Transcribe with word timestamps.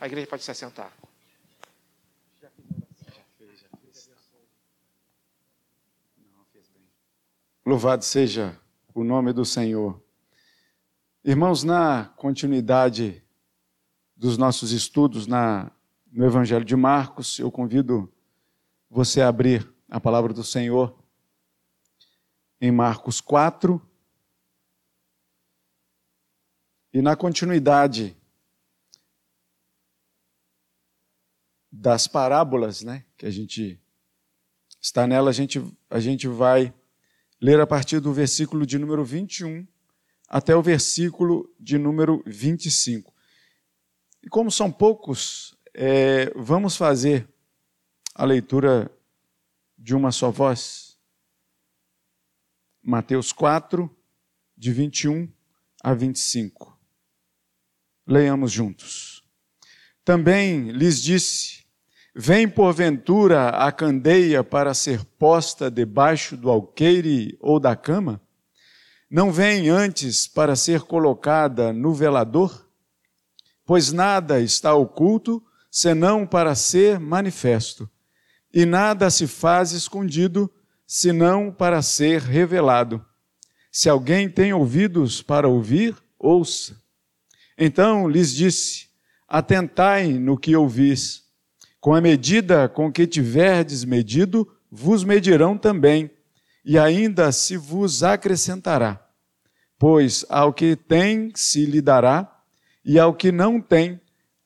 A 0.00 0.06
igreja 0.06 0.26
pode 0.26 0.42
se 0.42 0.50
assentar. 0.50 0.90
Louvado 7.66 8.02
seja 8.02 8.58
o 8.94 9.04
nome 9.04 9.34
do 9.34 9.44
Senhor. 9.44 10.02
Irmãos, 11.22 11.62
na 11.62 12.06
continuidade 12.16 13.22
dos 14.16 14.38
nossos 14.38 14.72
estudos 14.72 15.26
na, 15.26 15.70
no 16.10 16.24
Evangelho 16.24 16.64
de 16.64 16.74
Marcos, 16.74 17.38
eu 17.38 17.52
convido 17.52 18.10
você 18.88 19.20
a 19.20 19.28
abrir 19.28 19.70
a 19.86 20.00
palavra 20.00 20.32
do 20.32 20.42
Senhor 20.42 20.98
em 22.58 22.72
Marcos 22.72 23.20
4. 23.20 23.78
E 26.90 27.02
na 27.02 27.14
continuidade 27.14 28.16
das 31.70 32.06
parábolas, 32.06 32.82
né, 32.82 33.04
que 33.16 33.26
a 33.26 33.30
gente 33.30 33.80
está 34.80 35.06
nela, 35.06 35.30
a 35.30 35.32
gente, 35.32 35.62
a 35.88 36.00
gente 36.00 36.26
vai 36.26 36.74
ler 37.40 37.60
a 37.60 37.66
partir 37.66 38.00
do 38.00 38.12
versículo 38.12 38.66
de 38.66 38.78
número 38.78 39.04
21 39.04 39.66
até 40.28 40.54
o 40.54 40.62
versículo 40.62 41.52
de 41.58 41.76
número 41.76 42.22
25. 42.26 43.12
E 44.22 44.28
como 44.28 44.50
são 44.50 44.70
poucos, 44.70 45.56
é, 45.74 46.30
vamos 46.36 46.76
fazer 46.76 47.28
a 48.14 48.24
leitura 48.24 48.90
de 49.76 49.94
uma 49.94 50.12
só 50.12 50.30
voz. 50.30 50.98
Mateus 52.82 53.32
4, 53.32 53.90
de 54.56 54.72
21 54.72 55.30
a 55.82 55.94
25. 55.94 56.78
Leiamos 58.06 58.52
juntos. 58.52 59.24
Também 60.04 60.70
lhes 60.70 61.02
disse: 61.02 61.59
Vem 62.14 62.48
porventura 62.48 63.50
a 63.50 63.70
candeia 63.70 64.42
para 64.42 64.74
ser 64.74 65.04
posta 65.04 65.70
debaixo 65.70 66.36
do 66.36 66.50
alqueire 66.50 67.38
ou 67.40 67.60
da 67.60 67.76
cama? 67.76 68.20
Não 69.08 69.30
vem 69.30 69.68
antes 69.68 70.26
para 70.26 70.56
ser 70.56 70.82
colocada 70.82 71.72
no 71.72 71.94
velador? 71.94 72.68
Pois 73.64 73.92
nada 73.92 74.40
está 74.40 74.74
oculto 74.74 75.40
senão 75.70 76.26
para 76.26 76.56
ser 76.56 76.98
manifesto, 76.98 77.88
e 78.52 78.66
nada 78.66 79.08
se 79.08 79.28
faz 79.28 79.70
escondido 79.70 80.52
senão 80.84 81.52
para 81.52 81.80
ser 81.80 82.20
revelado. 82.20 83.04
Se 83.70 83.88
alguém 83.88 84.28
tem 84.28 84.52
ouvidos 84.52 85.22
para 85.22 85.46
ouvir, 85.46 85.96
ouça. 86.18 86.76
Então 87.56 88.08
lhes 88.08 88.34
disse: 88.34 88.88
Atentai 89.28 90.08
no 90.14 90.36
que 90.36 90.56
ouvis 90.56 91.29
com 91.80 91.94
a 91.94 92.00
medida 92.00 92.68
com 92.68 92.92
que 92.92 93.06
tiverdes 93.06 93.84
medido, 93.84 94.46
vos 94.70 95.02
medirão 95.02 95.56
também, 95.56 96.10
e 96.64 96.78
ainda 96.78 97.32
se 97.32 97.56
vos 97.56 98.02
acrescentará. 98.02 99.04
Pois 99.78 100.26
ao 100.28 100.52
que 100.52 100.76
tem 100.76 101.32
se 101.34 101.64
lhe 101.64 101.80
dará, 101.80 102.40
e 102.84 102.98
ao 102.98 103.14
que 103.14 103.32
não 103.32 103.60
tem, 103.60 104.00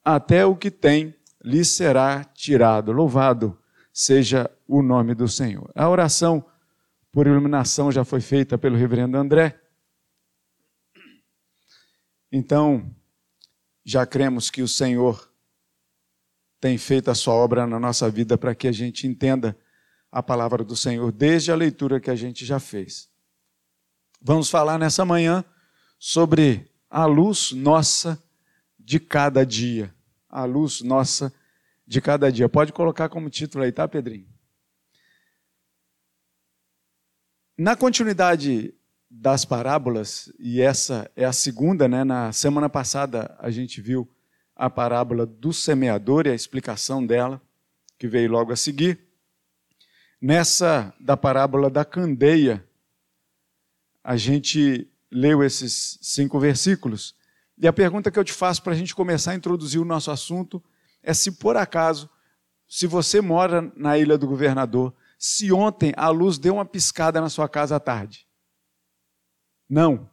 até 0.05 0.47
o 0.47 0.55
que 0.55 0.71
tem 0.71 1.15
lhe 1.45 1.65
será 1.65 2.23
tirado. 2.25 2.93
Louvado 2.93 3.59
seja 3.93 4.51
o 4.67 4.83
nome 4.83 5.15
do 5.15 5.29
Senhor. 5.29 5.71
A 5.75 5.89
oração 5.89 6.45
por 7.13 7.27
iluminação 7.27 7.93
já 7.93 8.05
foi 8.05 8.21
feita 8.21 8.57
pelo 8.59 8.77
reverendo 8.77 9.17
André. 9.17 9.61
Então, 12.31 12.91
já 13.85 14.05
cremos 14.05 14.51
que 14.51 14.63
o 14.63 14.69
Senhor 14.69 15.31
tem 16.65 16.79
feito 16.79 17.11
a 17.11 17.15
sua 17.15 17.35
obra 17.35 17.67
na 17.67 17.79
nossa 17.79 18.09
vida 18.09 18.39
para 18.39 18.55
que 18.55 18.67
a 18.67 18.73
gente 18.73 19.07
entenda 19.07 19.55
a 20.11 20.23
palavra 20.23 20.65
do 20.65 20.75
Senhor 20.75 21.13
desde 21.13 21.53
a 21.53 21.55
leitura 21.55 22.01
que 22.01 22.11
a 22.11 22.17
gente 22.17 22.43
já 22.47 22.59
fez. 22.59 23.11
Vamos 24.19 24.49
falar 24.49 24.79
nessa 24.79 25.05
manhã 25.05 25.45
sobre 25.99 26.73
a 26.89 27.05
luz 27.05 27.53
nossa 27.53 28.19
de 28.79 28.99
cada 28.99 29.45
dia. 29.45 29.95
A 30.27 30.47
luz 30.47 30.81
nossa 30.81 31.31
de 31.87 32.01
cada 32.01 32.33
dia. 32.33 32.49
Pode 32.49 32.73
colocar 32.73 33.11
como 33.11 33.29
título 33.29 33.63
aí, 33.63 33.71
tá, 33.71 33.87
Pedrinho? 33.87 34.27
Na 37.59 37.77
continuidade 37.77 38.75
das 39.11 39.45
parábolas, 39.45 40.33
e 40.39 40.63
essa 40.63 41.11
é 41.15 41.27
a 41.27 41.33
segunda, 41.33 41.87
né? 41.87 42.05
Na 42.05 42.33
semana 42.33 42.71
passada 42.71 43.37
a 43.39 43.51
gente 43.51 43.83
viu 43.83 44.11
a 44.57 44.71
parábola 44.71 45.27
do 45.27 45.53
semeador 45.53 46.27
e 46.27 46.31
a 46.31 46.35
explicação 46.35 47.05
dela, 47.05 47.41
que 47.99 48.07
veio 48.07 48.31
logo 48.31 48.53
a 48.53 48.57
seguir. 48.57 49.01
Nessa 50.21 50.95
da 50.99 51.17
parábola 51.17 51.69
da 51.69 51.85
candeia, 51.85 52.65
a 54.03 54.17
gente 54.17 54.89
leu 55.11 55.43
esses 55.43 55.99
cinco 56.03 56.39
versículos. 56.39 57.15
E 57.57 57.67
a 57.67 57.73
pergunta 57.73 58.11
que 58.11 58.19
eu 58.19 58.25
te 58.25 58.33
faço 58.33 58.63
para 58.63 58.73
a 58.73 58.77
gente 58.77 58.95
começar 58.95 59.33
a 59.33 59.35
introduzir 59.35 59.81
o 59.81 59.85
nosso 59.85 60.11
assunto 60.11 60.63
é 61.03 61.15
se 61.15 61.33
por 61.33 61.57
acaso, 61.57 62.09
se 62.67 62.87
você 62.87 63.21
mora 63.21 63.73
na 63.77 63.99
ilha 63.99 64.19
do 64.19 64.27
governador, 64.27 64.95
se 65.19 65.53
ontem 65.53 65.93
a 65.97 66.09
luz 66.09 66.39
deu 66.39 66.55
uma 66.55 66.65
piscada 66.65 67.21
na 67.21 67.29
sua 67.29 67.49
casa 67.49 67.77
à 67.77 67.81
tarde. 67.81 68.27
Não. 69.69 70.11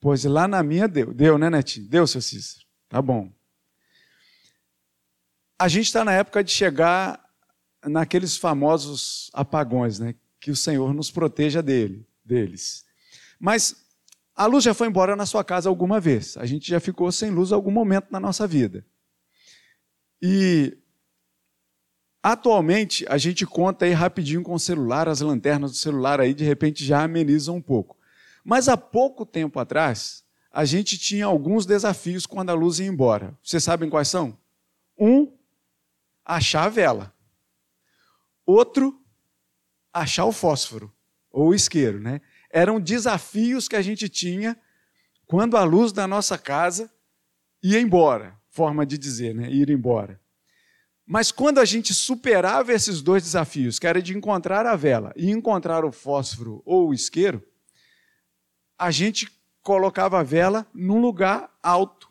Pois 0.00 0.24
lá 0.24 0.46
na 0.46 0.62
minha 0.62 0.88
deu. 0.88 1.12
Deu, 1.14 1.38
né, 1.38 1.48
Netinho? 1.48 1.88
Deu, 1.88 2.06
seu 2.06 2.20
Cícero. 2.20 2.64
Tá 2.88 3.00
bom. 3.00 3.32
A 5.58 5.68
gente 5.68 5.86
está 5.86 6.04
na 6.04 6.12
época 6.12 6.44
de 6.44 6.50
chegar 6.50 7.24
naqueles 7.84 8.36
famosos 8.36 9.30
apagões, 9.32 9.98
né? 9.98 10.14
Que 10.38 10.50
o 10.50 10.56
Senhor 10.56 10.92
nos 10.92 11.10
proteja 11.10 11.62
dele, 11.62 12.06
deles. 12.24 12.84
Mas 13.38 13.86
a 14.34 14.44
luz 14.46 14.64
já 14.64 14.74
foi 14.74 14.88
embora 14.88 15.16
na 15.16 15.24
sua 15.24 15.42
casa 15.42 15.68
alguma 15.68 15.98
vez. 15.98 16.36
A 16.36 16.44
gente 16.44 16.68
já 16.68 16.78
ficou 16.78 17.10
sem 17.10 17.30
luz 17.30 17.52
algum 17.52 17.70
momento 17.70 18.08
na 18.10 18.20
nossa 18.20 18.46
vida. 18.46 18.84
E 20.20 20.76
atualmente 22.22 23.06
a 23.08 23.16
gente 23.16 23.46
conta 23.46 23.86
aí 23.86 23.92
rapidinho 23.92 24.42
com 24.42 24.54
o 24.54 24.60
celular, 24.60 25.08
as 25.08 25.20
lanternas 25.20 25.70
do 25.72 25.76
celular 25.76 26.20
aí 26.20 26.34
de 26.34 26.44
repente 26.44 26.84
já 26.84 27.02
amenizam 27.02 27.56
um 27.56 27.62
pouco. 27.62 27.96
Mas 28.44 28.68
há 28.68 28.76
pouco 28.76 29.24
tempo 29.24 29.58
atrás, 29.58 30.22
a 30.52 30.64
gente 30.64 30.98
tinha 30.98 31.26
alguns 31.26 31.64
desafios 31.64 32.26
quando 32.26 32.50
a 32.50 32.54
luz 32.54 32.78
ia 32.78 32.86
embora. 32.86 33.36
Vocês 33.42 33.64
sabem 33.64 33.88
quais 33.88 34.08
são? 34.08 34.36
Um 34.98 35.32
achar 36.26 36.64
a 36.64 36.68
vela. 36.68 37.14
Outro, 38.44 39.00
achar 39.92 40.24
o 40.24 40.32
fósforo, 40.32 40.92
ou 41.30 41.48
o 41.48 41.54
isqueiro. 41.54 42.00
Né? 42.00 42.20
Eram 42.50 42.80
desafios 42.80 43.68
que 43.68 43.76
a 43.76 43.82
gente 43.82 44.08
tinha 44.08 44.58
quando 45.26 45.56
a 45.56 45.64
luz 45.64 45.92
da 45.92 46.06
nossa 46.06 46.36
casa 46.36 46.92
ia 47.62 47.80
embora, 47.80 48.36
forma 48.50 48.84
de 48.84 48.98
dizer, 48.98 49.34
né? 49.34 49.50
ir 49.50 49.70
embora. 49.70 50.20
Mas 51.06 51.30
quando 51.30 51.58
a 51.58 51.64
gente 51.64 51.94
superava 51.94 52.72
esses 52.72 53.00
dois 53.00 53.22
desafios, 53.22 53.78
que 53.78 53.86
era 53.86 54.02
de 54.02 54.16
encontrar 54.16 54.66
a 54.66 54.74
vela 54.74 55.12
e 55.16 55.30
encontrar 55.30 55.84
o 55.84 55.92
fósforo 55.92 56.62
ou 56.64 56.88
o 56.88 56.94
isqueiro, 56.94 57.42
a 58.76 58.90
gente 58.90 59.30
colocava 59.62 60.18
a 60.18 60.24
vela 60.24 60.66
num 60.74 61.00
lugar 61.00 61.50
alto, 61.62 62.10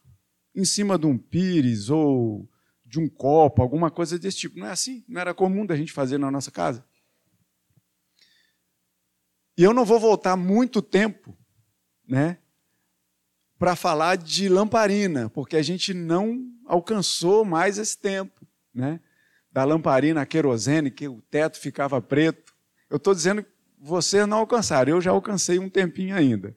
em 0.56 0.64
cima 0.64 0.98
de 0.98 1.06
um 1.06 1.18
pires 1.18 1.90
ou 1.90 2.50
de 2.96 3.00
um 3.00 3.10
copo, 3.10 3.62
alguma 3.62 3.92
coisa 3.92 4.18
desse 4.18 4.38
tipo. 4.38 4.58
Não 4.58 4.68
é 4.68 4.72
assim? 4.72 5.04
Não 5.08 5.20
era 5.20 5.34
comum 5.34 5.66
da 5.66 5.76
gente 5.76 5.92
fazer 5.92 6.18
na 6.18 6.32
nossa 6.32 6.50
casa? 6.50 6.86
E 9.58 9.64
eu 9.64 9.74
não 9.74 9.86
vou 9.86 10.00
voltar 10.00 10.36
muito 10.36 10.82
tempo, 10.82 11.38
né, 12.08 12.38
para 13.58 13.76
falar 13.76 14.18
de 14.18 14.50
lamparina, 14.50 15.30
porque 15.30 15.56
a 15.56 15.62
gente 15.62 15.94
não 15.94 16.46
alcançou 16.66 17.46
mais 17.46 17.78
esse 17.78 17.98
tempo, 17.98 18.46
né? 18.74 19.00
Da 19.50 19.64
lamparina 19.64 20.22
a 20.22 20.26
querosene, 20.26 20.92
que 20.92 21.08
o 21.08 21.22
teto 21.22 21.58
ficava 21.58 22.02
preto. 22.02 22.54
Eu 22.90 22.98
estou 22.98 23.16
dizendo 23.16 23.44
que 23.44 23.50
vocês 23.80 24.28
não 24.28 24.40
alcançaram, 24.40 24.92
eu 24.92 25.02
já 25.02 25.12
alcancei 25.12 25.58
um 25.58 25.70
tempinho 25.70 26.14
ainda. 26.14 26.56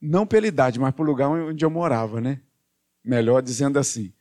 Não 0.00 0.26
pela 0.26 0.48
idade, 0.48 0.80
mas 0.80 0.92
pelo 0.92 1.08
lugar 1.08 1.28
onde 1.28 1.64
eu 1.64 1.70
morava, 1.70 2.20
né? 2.20 2.40
Melhor 3.04 3.40
dizendo 3.40 3.78
assim. 3.78 4.12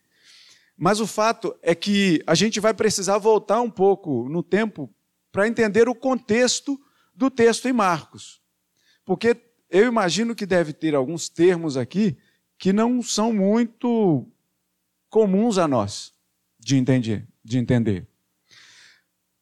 Mas 0.77 0.99
o 0.99 1.07
fato 1.07 1.55
é 1.61 1.73
que 1.73 2.21
a 2.27 2.35
gente 2.35 2.59
vai 2.59 2.73
precisar 2.73 3.17
voltar 3.17 3.61
um 3.61 3.69
pouco 3.69 4.27
no 4.29 4.43
tempo 4.43 4.93
para 5.31 5.47
entender 5.47 5.87
o 5.87 5.95
contexto 5.95 6.79
do 7.13 7.29
texto 7.29 7.67
em 7.67 7.73
Marcos. 7.73 8.41
Porque 9.05 9.37
eu 9.69 9.87
imagino 9.87 10.35
que 10.35 10.45
deve 10.45 10.73
ter 10.73 10.95
alguns 10.95 11.29
termos 11.29 11.77
aqui 11.77 12.17
que 12.57 12.73
não 12.73 13.01
são 13.01 13.33
muito 13.33 14.27
comuns 15.09 15.57
a 15.57 15.67
nós 15.67 16.13
de 16.59 16.75
entender. 16.75 17.27
De 17.43 17.57
entender. 17.57 18.07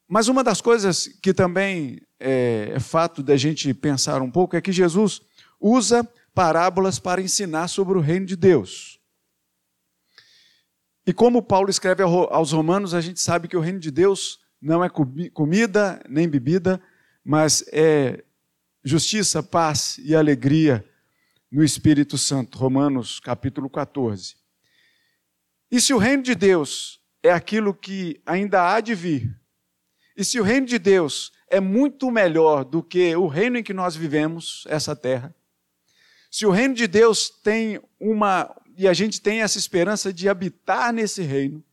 Mas 0.08 0.28
uma 0.28 0.44
das 0.44 0.62
coisas 0.62 1.08
que 1.08 1.34
também 1.34 2.02
é, 2.20 2.74
é 2.76 2.80
fato 2.80 3.24
da 3.24 3.36
gente 3.38 3.74
pensar 3.74 4.22
um 4.22 4.30
pouco 4.30 4.56
é 4.56 4.62
que 4.62 4.72
Jesus 4.72 5.22
usa 5.60 6.08
parábolas 6.34 7.00
para 7.00 7.22
ensinar 7.22 7.68
sobre 7.68 7.98
o 7.98 8.02
reino 8.02 8.26
de 8.26 8.36
Deus. 8.36 9.00
E 11.06 11.12
como 11.12 11.44
Paulo 11.44 11.70
escreve 11.70 12.02
aos 12.02 12.52
Romanos, 12.54 12.94
a 12.94 13.02
gente 13.02 13.20
sabe 13.20 13.48
que 13.48 13.58
o 13.58 13.60
reino 13.60 13.80
de 13.80 13.92
Deus 13.92 14.40
não 14.62 14.84
é 14.84 14.90
comida 14.90 16.02
nem 16.08 16.30
bebida, 16.30 16.82
mas 17.26 17.66
é 17.74 18.24
justiça, 18.84 19.44
paz 19.44 19.98
e 20.00 20.16
alegria 20.16 20.84
no 21.52 21.64
Espírito 21.64 22.18
Santo. 22.18 22.58
Romanos 22.58 23.20
capítulo 23.20 23.70
14. 23.70 24.36
E 25.70 25.82
se 25.82 25.94
o 25.94 25.98
reino 25.98 26.24
de 26.24 26.36
Deus 26.36 27.02
é 27.22 27.32
aquilo 27.32 27.74
que 27.74 28.22
ainda 28.26 28.74
há 28.74 28.80
de 28.80 28.96
vir, 28.96 29.36
e 30.16 30.24
se 30.24 30.40
o 30.40 30.44
reino 30.44 30.68
de 30.68 30.80
Deus 30.80 31.34
é 31.50 31.60
muito 31.60 32.10
melhor 32.10 32.64
do 32.64 32.82
que 32.82 33.16
o 33.16 33.28
reino 33.28 33.58
em 33.58 33.64
que 33.64 33.74
nós 33.74 33.96
vivemos, 33.96 34.64
essa 34.68 34.96
terra, 34.96 35.36
se 36.32 36.46
o 36.46 36.52
reino 36.52 36.74
de 36.74 36.88
Deus 36.88 37.30
tem 37.30 37.80
uma, 38.00 38.56
e 38.76 38.88
a 38.88 38.94
gente 38.94 39.22
tem 39.22 39.42
essa 39.42 39.58
esperança 39.58 40.12
de 40.14 40.28
habitar 40.28 40.92
nesse 40.92 41.22
reino, 41.22 41.64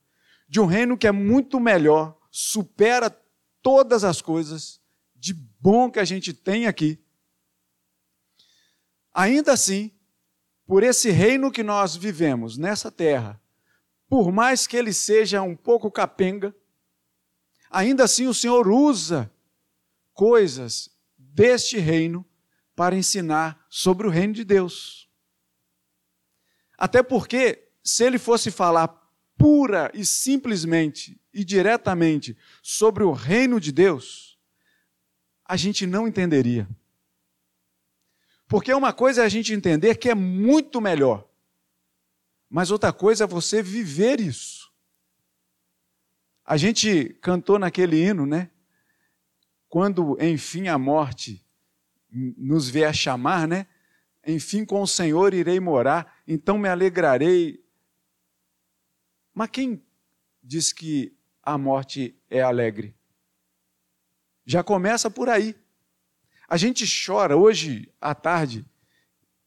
de 0.49 0.61
um 0.61 0.67
reino 0.67 0.97
que 0.97 1.07
é 1.07 1.13
muito 1.13 1.59
melhor, 1.59 2.17
supera 2.31 3.11
todas 3.63 4.05
as 4.05 4.21
coisas 4.21 4.81
de 5.15 5.35
bom 5.35 5.91
que 5.91 5.99
a 5.99 6.05
gente 6.05 6.33
tem 6.33 6.67
aqui. 6.67 6.99
Ainda 9.13 9.53
assim, 9.53 9.91
por 10.67 10.83
esse 10.83 11.11
reino 11.11 11.51
que 11.51 11.63
nós 11.63 11.97
vivemos 11.97 12.57
nessa 12.57 12.91
terra, 12.91 13.41
por 14.09 14.33
mais 14.33 14.67
que 14.67 14.77
ele 14.77 14.93
seja 14.93 15.43
um 15.43 15.57
pouco 15.57 15.91
capenga, 15.91 16.55
ainda 17.71 18.05
assim 18.05 18.27
o 18.27 18.35
Senhor 18.35 18.69
usa 18.69 19.31
coisas 20.13 20.91
deste 21.17 21.79
reino 21.79 22.25
para 22.75 22.97
ensinar 22.97 23.67
sobre 23.69 24.07
o 24.07 24.11
reino 24.11 24.33
de 24.33 24.45
Deus. 24.45 25.10
Até 26.81 27.03
porque, 27.03 27.69
se 27.85 28.05
ele 28.05 28.19
fosse 28.19 28.51
falar 28.51 28.89
pura 29.37 29.91
e 29.93 30.03
simplesmente 30.05 31.21
e 31.33 31.45
diretamente 31.45 32.35
sobre 32.63 33.05
o 33.05 33.13
reino 33.13 33.61
de 33.61 33.71
Deus, 33.71 34.39
a 35.45 35.59
gente 35.59 35.87
não 35.87 36.09
entenderia. 36.09 36.67
Porque 38.49 38.73
uma 38.73 38.95
coisa 38.95 39.23
é 39.23 39.27
a 39.27 39.29
gente 39.29 39.53
entender 39.53 39.97
que 39.97 40.09
é 40.09 40.15
muito 40.15 40.81
melhor, 40.81 41.29
mas 42.49 42.71
outra 42.71 42.95
coisa 42.95 43.25
é 43.25 43.27
você 43.27 43.63
viver 43.63 44.19
isso. 44.19 44.73
A 46.47 46.57
gente 46.57 47.11
cantou 47.21 47.59
naquele 47.59 48.03
hino, 48.03 48.25
né? 48.25 48.51
Quando 49.69 50.17
enfim 50.19 50.67
a 50.69 50.79
morte 50.79 51.45
nos 52.11 52.71
vier 52.71 52.95
chamar, 52.95 53.47
né? 53.47 53.67
Enfim, 54.27 54.65
com 54.65 54.83
o 54.83 54.87
Senhor 54.87 55.33
irei 55.33 55.59
morar, 55.59 56.20
então 56.33 56.57
me 56.57 56.69
alegrarei. 56.69 57.61
Mas 59.35 59.51
quem 59.51 59.83
diz 60.41 60.73
que 60.73 61.13
a 61.43 61.59
morte 61.59 62.17
é 62.31 62.41
alegre? 62.41 62.95
Já 64.47 64.63
começa 64.63 65.11
por 65.11 65.29
aí. 65.29 65.57
A 66.49 66.57
gente 66.57 66.85
chora 67.05 67.37
hoje 67.37 67.93
à 68.01 68.15
tarde. 68.15 68.65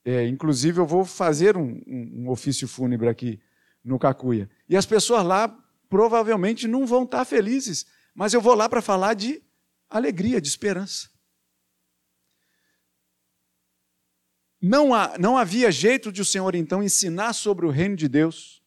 É, 0.03 0.27
inclusive, 0.27 0.79
eu 0.79 0.85
vou 0.85 1.05
fazer 1.05 1.55
um, 1.55 1.81
um, 1.87 2.23
um, 2.23 2.29
ofício 2.29 2.67
fúnebre 2.67 3.07
aqui 3.07 3.41
no 3.81 3.97
Cacuia. 3.97 4.49
E 4.67 4.75
as 4.75 4.85
pessoas 4.85 5.23
lá 5.23 5.47
provavelmente 5.87 6.67
não 6.67 6.85
vão 6.85 7.03
estar 7.03 7.23
felizes, 7.23 7.85
mas 8.13 8.33
eu 8.33 8.41
vou 8.41 8.55
lá 8.55 8.67
para 8.67 8.81
falar 8.81 9.13
de 9.13 9.41
alegria, 9.89 10.41
de 10.41 10.49
esperança. 10.49 11.09
Não, 14.65 14.93
há, 14.93 15.17
não 15.17 15.37
havia 15.37 15.69
jeito 15.69 16.09
de 16.09 16.21
o 16.21 16.25
Senhor 16.25 16.55
então 16.55 16.81
ensinar 16.81 17.33
sobre 17.33 17.65
o 17.65 17.69
reino 17.69 17.97
de 17.97 18.07
Deus, 18.07 18.63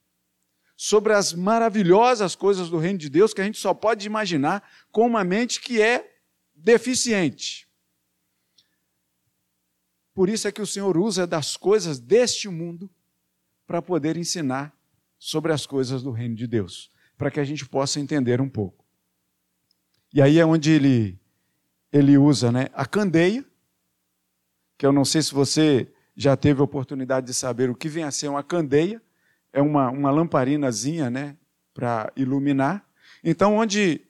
sobre 0.76 1.14
as 1.14 1.32
maravilhosas 1.32 2.36
coisas 2.36 2.68
do 2.68 2.76
reino 2.76 2.98
de 2.98 3.08
Deus 3.08 3.32
que 3.32 3.40
a 3.40 3.44
gente 3.44 3.58
só 3.58 3.72
pode 3.72 4.06
imaginar 4.06 4.62
com 4.92 5.06
uma 5.06 5.24
mente 5.24 5.58
que 5.58 5.80
é 5.80 6.18
deficiente. 6.54 7.66
Por 10.12 10.28
isso 10.28 10.46
é 10.46 10.52
que 10.52 10.60
o 10.60 10.66
Senhor 10.66 10.98
usa 10.98 11.26
das 11.26 11.56
coisas 11.56 11.98
deste 11.98 12.46
mundo 12.46 12.90
para 13.66 13.80
poder 13.80 14.18
ensinar 14.18 14.78
sobre 15.18 15.50
as 15.50 15.64
coisas 15.64 16.02
do 16.02 16.10
reino 16.10 16.34
de 16.34 16.46
Deus, 16.46 16.90
para 17.16 17.30
que 17.30 17.40
a 17.40 17.44
gente 17.44 17.66
possa 17.66 17.98
entender 17.98 18.38
um 18.38 18.50
pouco. 18.50 18.84
E 20.12 20.20
aí 20.20 20.38
é 20.38 20.44
onde 20.44 20.72
ele, 20.72 21.18
ele 21.90 22.18
usa 22.18 22.52
né, 22.52 22.68
a 22.74 22.84
candeia, 22.84 23.42
que 24.76 24.84
eu 24.84 24.92
não 24.92 25.04
sei 25.04 25.22
se 25.22 25.32
você 25.32 25.88
já 26.16 26.36
teve 26.36 26.60
a 26.60 26.64
oportunidade 26.64 27.26
de 27.26 27.34
saber 27.34 27.70
o 27.70 27.74
que 27.74 27.88
vem 27.88 28.04
a 28.04 28.10
ser 28.10 28.28
uma 28.28 28.42
candeia, 28.42 29.02
é 29.52 29.60
uma, 29.60 29.90
uma 29.90 30.10
lamparinazinha 30.10 31.10
né, 31.10 31.36
para 31.74 32.12
iluminar. 32.16 32.84
Então, 33.22 33.56
onde, 33.56 34.02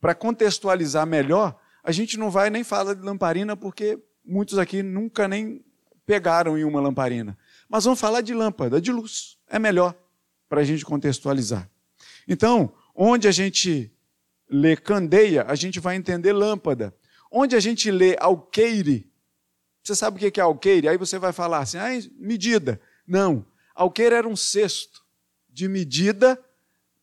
para 0.00 0.14
contextualizar 0.14 1.06
melhor, 1.06 1.58
a 1.82 1.92
gente 1.92 2.16
não 2.16 2.30
vai 2.30 2.50
nem 2.50 2.64
falar 2.64 2.94
de 2.94 3.02
lamparina, 3.02 3.56
porque 3.56 3.98
muitos 4.24 4.58
aqui 4.58 4.82
nunca 4.82 5.28
nem 5.28 5.64
pegaram 6.06 6.56
em 6.56 6.64
uma 6.64 6.80
lamparina. 6.80 7.36
Mas 7.68 7.84
vamos 7.84 8.00
falar 8.00 8.20
de 8.20 8.34
lâmpada, 8.34 8.80
de 8.80 8.92
luz. 8.92 9.38
É 9.48 9.58
melhor 9.58 9.94
para 10.48 10.60
a 10.60 10.64
gente 10.64 10.84
contextualizar. 10.84 11.68
Então, 12.26 12.72
onde 12.94 13.28
a 13.28 13.32
gente 13.32 13.92
lê 14.48 14.76
candeia, 14.76 15.44
a 15.48 15.54
gente 15.54 15.80
vai 15.80 15.96
entender 15.96 16.32
lâmpada. 16.32 16.94
Onde 17.30 17.56
a 17.56 17.60
gente 17.60 17.90
lê 17.90 18.16
alqueire, 18.18 19.10
você 19.84 19.94
sabe 19.94 20.16
o 20.16 20.32
que 20.32 20.40
é 20.40 20.42
alqueire? 20.42 20.88
Aí 20.88 20.96
você 20.96 21.18
vai 21.18 21.32
falar 21.32 21.58
assim, 21.58 21.76
ah, 21.76 21.90
medida. 22.16 22.80
Não, 23.06 23.44
alqueire 23.74 24.14
era 24.14 24.26
um 24.26 24.34
cesto 24.34 25.04
de 25.50 25.68
medida 25.68 26.42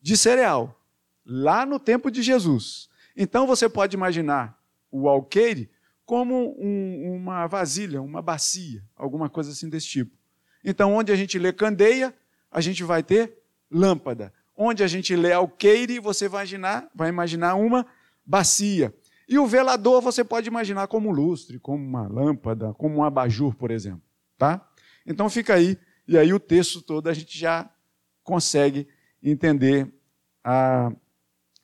de 0.02 0.18
cereal, 0.18 0.82
lá 1.24 1.64
no 1.64 1.80
tempo 1.80 2.10
de 2.10 2.24
Jesus. 2.24 2.90
Então 3.16 3.46
você 3.46 3.70
pode 3.70 3.96
imaginar 3.96 4.60
o 4.92 5.08
alqueire 5.08 5.70
como 6.06 6.56
um, 6.60 7.14
uma 7.16 7.46
vasilha, 7.46 8.02
uma 8.02 8.22
bacia, 8.22 8.84
alguma 8.96 9.30
coisa 9.30 9.52
assim 9.52 9.70
desse 9.70 9.88
tipo. 9.88 10.18
Então, 10.64 10.94
onde 10.94 11.12
a 11.12 11.16
gente 11.16 11.40
lê 11.40 11.54
candeia, 11.54 12.14
a 12.52 12.60
gente 12.60 12.84
vai 12.84 13.02
ter 13.02 13.38
lâmpada. 13.70 14.34
Onde 14.58 14.84
a 14.84 14.88
gente 14.88 15.16
lê 15.16 15.32
alqueire, 15.32 16.00
você 16.00 16.28
vai 16.28 16.42
imaginar, 16.42 16.90
vai 16.94 17.10
imaginar 17.10 17.56
uma 17.56 17.86
bacia. 18.26 18.94
E 19.32 19.40
o 19.40 19.48
velador 19.48 20.02
você 20.02 20.26
pode 20.26 20.50
imaginar 20.50 20.88
como 20.88 21.08
um 21.08 21.14
lustre, 21.14 21.58
como 21.58 21.82
uma 21.82 22.06
lâmpada, 22.06 22.74
como 22.74 22.98
um 22.98 23.04
abajur, 23.06 23.56
por 23.56 23.72
exemplo. 23.72 24.02
Tá? 24.38 24.70
Então 25.06 25.30
fica 25.30 25.54
aí, 25.54 25.78
e 26.06 26.18
aí 26.18 26.34
o 26.34 26.40
texto 26.40 26.82
todo 26.82 27.08
a 27.08 27.14
gente 27.14 27.40
já 27.40 27.74
consegue 28.26 28.90
entender 29.24 29.90
a, 30.44 30.92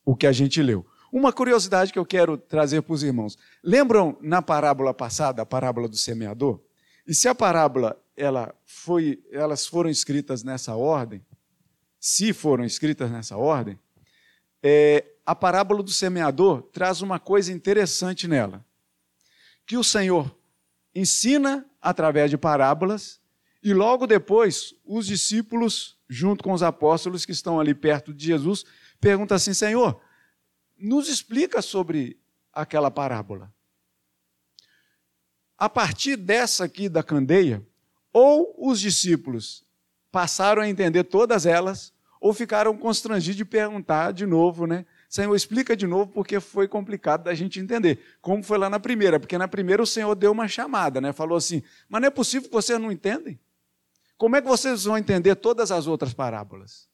o 0.06 0.16
que 0.16 0.26
a 0.26 0.32
gente 0.32 0.62
leu. 0.62 0.86
Uma 1.12 1.34
curiosidade 1.34 1.92
que 1.92 2.00
eu 2.00 2.06
quero 2.06 2.38
trazer 2.38 2.82
para 2.84 2.94
os 2.94 3.04
irmãos. 3.04 3.38
Lembram 3.62 4.18
na 4.22 4.42
parábola 4.42 4.94
passada, 4.94 5.42
a 5.42 5.46
parábola 5.46 5.90
do 5.90 5.98
semeador? 5.98 6.62
E 7.06 7.14
se 7.14 7.28
a 7.28 7.36
parábola 7.36 8.02
ela 8.16 8.56
foi, 8.66 9.22
elas 9.30 9.68
foram 9.68 9.90
escritas 9.90 10.42
nessa 10.42 10.74
ordem, 10.74 11.22
se 12.00 12.32
foram 12.32 12.64
escritas 12.64 13.12
nessa 13.12 13.36
ordem, 13.36 13.78
é, 14.64 15.04
a 15.28 15.36
parábola 15.36 15.84
do 15.84 15.92
semeador 15.92 16.62
traz 16.72 17.02
uma 17.02 17.20
coisa 17.20 17.52
interessante 17.52 18.30
nela. 18.30 18.66
Que 19.66 19.76
o 19.76 19.84
Senhor 19.84 20.34
ensina 20.96 21.70
através 21.82 22.32
de 22.32 22.38
parábolas 22.38 23.20
e 23.62 23.74
logo 23.74 24.08
depois 24.08 24.74
os 24.86 25.06
discípulos, 25.06 25.98
junto 26.08 26.42
com 26.42 26.54
os 26.54 26.64
apóstolos 26.64 27.26
que 27.26 27.34
estão 27.34 27.60
ali 27.60 27.76
perto 27.76 28.14
de 28.14 28.26
Jesus, 28.26 28.64
perguntam 29.02 29.36
assim: 29.36 29.54
Senhor, 29.54 30.00
nos 30.80 31.10
explica 31.10 31.62
sobre 31.62 32.18
aquela 32.54 32.90
parábola. 32.90 33.54
A 35.58 35.68
partir 35.68 36.16
dessa 36.16 36.64
aqui 36.64 36.88
da 36.88 37.04
candeia, 37.04 37.62
ou 38.14 38.56
os 38.58 38.80
discípulos 38.80 39.66
passaram 40.10 40.62
a 40.62 40.70
entender 40.70 41.04
todas 41.04 41.46
elas, 41.46 41.92
ou 42.22 42.34
ficaram 42.34 42.78
constrangidos 42.78 43.36
de 43.36 43.44
perguntar 43.44 44.14
de 44.14 44.26
novo, 44.26 44.66
né? 44.66 44.86
Senhor, 45.10 45.34
explica 45.36 45.76
de 45.76 45.88
novo 45.88 46.12
porque 46.12 46.40
foi 46.40 46.68
complicado 46.68 47.24
da 47.24 47.34
gente 47.34 47.60
entender. 47.60 48.00
Como 48.22 48.44
foi 48.44 48.58
lá 48.58 48.70
na 48.70 48.80
primeira, 48.80 49.20
porque 49.20 49.38
na 49.38 49.48
primeira 49.48 49.82
o 49.82 49.88
Senhor 49.88 50.14
deu 50.16 50.32
uma 50.32 50.48
chamada, 50.48 51.00
né? 51.00 51.14
Falou 51.14 51.38
assim: 51.38 51.64
"Mas 51.88 52.02
não 52.02 52.08
é 52.08 52.12
possível 52.12 52.50
que 52.50 52.54
vocês 52.54 52.80
não 52.80 52.92
entendem? 52.92 53.40
Como 54.18 54.36
é 54.36 54.42
que 54.42 54.48
vocês 54.48 54.84
vão 54.84 54.98
entender 54.98 55.36
todas 55.36 55.72
as 55.72 55.88
outras 55.88 56.14
parábolas?" 56.14 56.90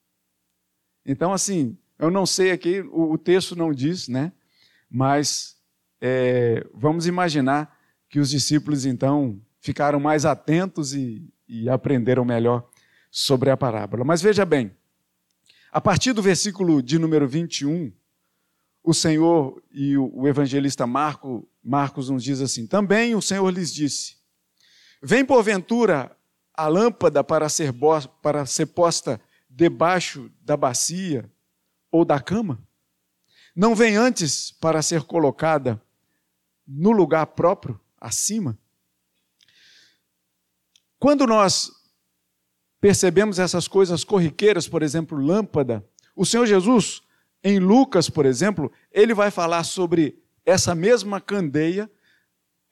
Então, 1.06 1.34
assim, 1.34 1.78
eu 1.98 2.12
não 2.12 2.26
sei 2.26 2.52
aqui, 2.52 2.82
o, 2.82 3.14
o 3.14 3.18
texto 3.18 3.56
não 3.56 3.74
diz, 3.74 4.08
né? 4.08 4.32
Mas 4.90 5.58
é, 6.00 6.66
vamos 6.74 7.08
imaginar 7.08 7.78
que 8.10 8.20
os 8.20 8.30
discípulos 8.30 8.86
então 8.86 9.42
ficaram 9.60 10.00
mais 10.00 10.26
atentos 10.26 10.94
e, 10.94 11.28
e 11.48 11.68
aprenderam 11.68 12.24
melhor 12.24 12.70
sobre 13.10 13.50
a 13.50 13.58
parábola. 13.58 14.04
Mas 14.04 14.22
veja 14.22 14.46
bem, 14.46 14.72
a 15.72 15.82
partir 15.82 16.14
do 16.14 16.22
versículo 16.22 16.84
de 16.84 17.00
número 17.00 17.28
21, 17.28 17.92
o 18.84 18.94
Senhor 18.94 19.64
e 19.72 19.98
o 19.98 20.28
evangelista 20.28 20.86
Marco, 20.86 21.48
Marcos 21.64 22.10
nos 22.10 22.24
diz 22.24 22.42
assim: 22.42 22.68
Também 22.68 23.16
o 23.16 23.22
Senhor 23.22 23.50
lhes 23.50 23.74
disse: 23.74 24.18
Vem 25.02 25.24
porventura 25.24 26.16
a 26.54 26.68
lâmpada 26.68 27.24
para 27.24 27.48
ser, 27.48 27.74
para 28.22 28.46
ser 28.46 28.68
posta 28.68 29.22
debaixo 29.50 30.30
da 30.42 30.58
bacia 30.58 31.32
ou 31.90 32.04
da 32.04 32.20
cama? 32.20 32.62
Não 33.56 33.74
vem 33.74 33.96
antes 33.96 34.52
para 34.52 34.82
ser 34.82 35.04
colocada 35.04 35.82
no 36.68 36.92
lugar 36.92 37.28
próprio, 37.28 37.80
acima? 38.00 38.58
Quando 41.00 41.26
nós 41.28 41.72
percebemos 42.82 43.40
essas 43.40 43.68
coisas 43.68 44.04
corriqueiras, 44.04 44.68
por 44.68 44.84
exemplo, 44.84 45.18
lâmpada, 45.18 45.86
o 46.16 46.26
Senhor 46.26 46.46
Jesus, 46.46 47.02
em 47.44 47.60
Lucas, 47.60 48.10
por 48.10 48.26
exemplo, 48.26 48.72
ele 48.92 49.14
vai 49.14 49.30
falar 49.30 49.64
sobre 49.64 50.18
essa 50.46 50.74
mesma 50.74 51.20
candeia, 51.20 51.92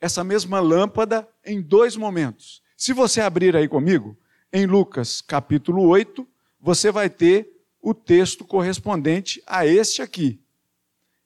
essa 0.00 0.24
mesma 0.24 0.60
lâmpada, 0.60 1.28
em 1.44 1.60
dois 1.60 1.96
momentos. 1.96 2.62
Se 2.76 2.92
você 2.92 3.20
abrir 3.20 3.54
aí 3.54 3.68
comigo, 3.68 4.16
em 4.52 4.66
Lucas 4.66 5.20
capítulo 5.20 5.86
8, 5.86 6.26
você 6.60 6.90
vai 6.90 7.10
ter 7.10 7.50
o 7.80 7.92
texto 7.92 8.44
correspondente 8.44 9.42
a 9.46 9.66
este 9.66 10.00
aqui, 10.00 10.40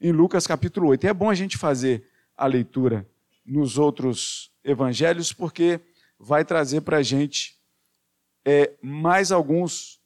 em 0.01 0.11
Lucas 0.11 0.47
capítulo 0.47 0.89
8. 0.89 1.05
E 1.05 1.09
é 1.09 1.15
bom 1.15 1.31
a 1.31 1.35
gente 1.35 1.57
fazer 1.57 2.09
a 2.37 2.47
leitura 2.47 3.07
nos 3.45 3.79
outros 3.79 4.51
evangelhos, 4.65 5.33
porque 5.33 5.81
vai 6.19 6.45
trazer 6.45 6.81
para 6.81 6.99
a 6.99 7.03
gente 7.03 7.57
é, 8.45 8.73
mais 8.83 9.31
alguns 9.31 10.01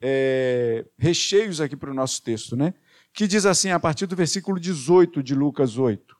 é, 0.00 0.86
recheios 0.98 1.60
aqui 1.60 1.76
para 1.76 1.90
o 1.90 1.94
nosso 1.94 2.22
texto, 2.22 2.56
né? 2.56 2.74
Que 3.12 3.26
diz 3.26 3.46
assim, 3.46 3.70
a 3.70 3.80
partir 3.80 4.06
do 4.06 4.16
versículo 4.16 4.60
18 4.60 5.22
de 5.22 5.34
Lucas 5.34 5.78
8. 5.78 6.16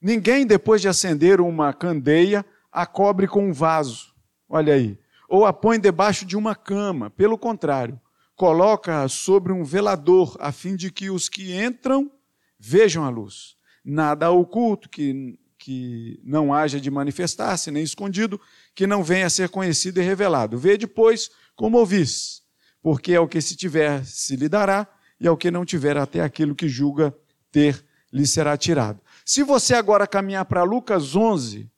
Ninguém, 0.00 0.46
depois 0.46 0.80
de 0.80 0.88
acender 0.88 1.40
uma 1.40 1.72
candeia, 1.72 2.44
a 2.70 2.86
cobre 2.86 3.26
com 3.26 3.48
um 3.48 3.52
vaso, 3.52 4.14
olha 4.48 4.74
aí, 4.74 4.98
ou 5.28 5.44
a 5.44 5.52
põe 5.52 5.80
debaixo 5.80 6.24
de 6.24 6.36
uma 6.36 6.54
cama. 6.54 7.10
Pelo 7.10 7.38
contrário, 7.38 8.00
coloca 8.34 9.08
sobre 9.08 9.52
um 9.52 9.64
velador, 9.64 10.36
a 10.38 10.52
fim 10.52 10.76
de 10.76 10.90
que 10.90 11.10
os 11.10 11.28
que 11.28 11.56
entram 11.56 12.10
vejam 12.58 13.04
a 13.04 13.08
luz. 13.08 13.56
Nada 13.84 14.30
oculto 14.30 14.88
que 14.88 15.38
que 15.66 16.20
não 16.22 16.54
haja 16.54 16.80
de 16.80 16.88
manifestar-se, 16.92 17.72
nem 17.72 17.82
escondido, 17.82 18.40
que 18.72 18.86
não 18.86 19.02
venha 19.02 19.26
a 19.26 19.30
ser 19.30 19.48
conhecido 19.48 20.00
e 20.00 20.04
revelado. 20.04 20.56
Vê 20.56 20.78
depois 20.78 21.28
como 21.56 21.76
ouvis, 21.76 22.40
porque 22.80 23.16
ao 23.16 23.26
que 23.26 23.40
se 23.40 23.56
tiver 23.56 24.04
se 24.04 24.36
lhe 24.36 24.48
dará, 24.48 24.86
e 25.18 25.26
ao 25.26 25.36
que 25.36 25.50
não 25.50 25.64
tiver 25.64 25.96
até 25.96 26.20
aquilo 26.20 26.54
que 26.54 26.68
julga 26.68 27.12
ter 27.50 27.84
lhe 28.12 28.24
será 28.24 28.56
tirado. 28.56 29.00
Se 29.24 29.42
você 29.42 29.74
agora 29.74 30.06
caminhar 30.06 30.44
para 30.44 30.62
Lucas 30.62 31.16
11, 31.16 31.68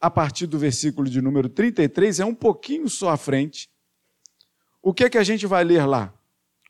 a 0.00 0.10
partir 0.10 0.48
do 0.48 0.58
versículo 0.58 1.08
de 1.08 1.22
número 1.22 1.48
33, 1.48 2.18
é 2.18 2.24
um 2.24 2.34
pouquinho 2.34 2.90
só 2.90 3.10
à 3.10 3.16
frente. 3.16 3.70
O 4.82 4.92
que 4.92 5.04
é 5.04 5.08
que 5.08 5.18
a 5.18 5.22
gente 5.22 5.46
vai 5.46 5.62
ler 5.62 5.86
lá? 5.86 6.12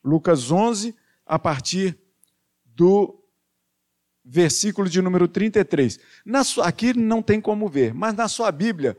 Lucas 0.05 0.51
11, 0.51 0.95
a 1.25 1.39
partir 1.39 1.99
do 2.67 3.24
versículo 4.25 4.89
de 4.89 5.03
número 5.03 5.29
33. 5.29 6.01
Na 6.25 6.43
sua, 6.43 6.67
aqui 6.67 6.95
não 6.95 7.23
tem 7.23 7.41
como 7.41 7.69
ver, 7.69 7.93
mas 7.93 8.15
na 8.15 8.27
sua 8.27 8.51
Bíblia, 8.51 8.99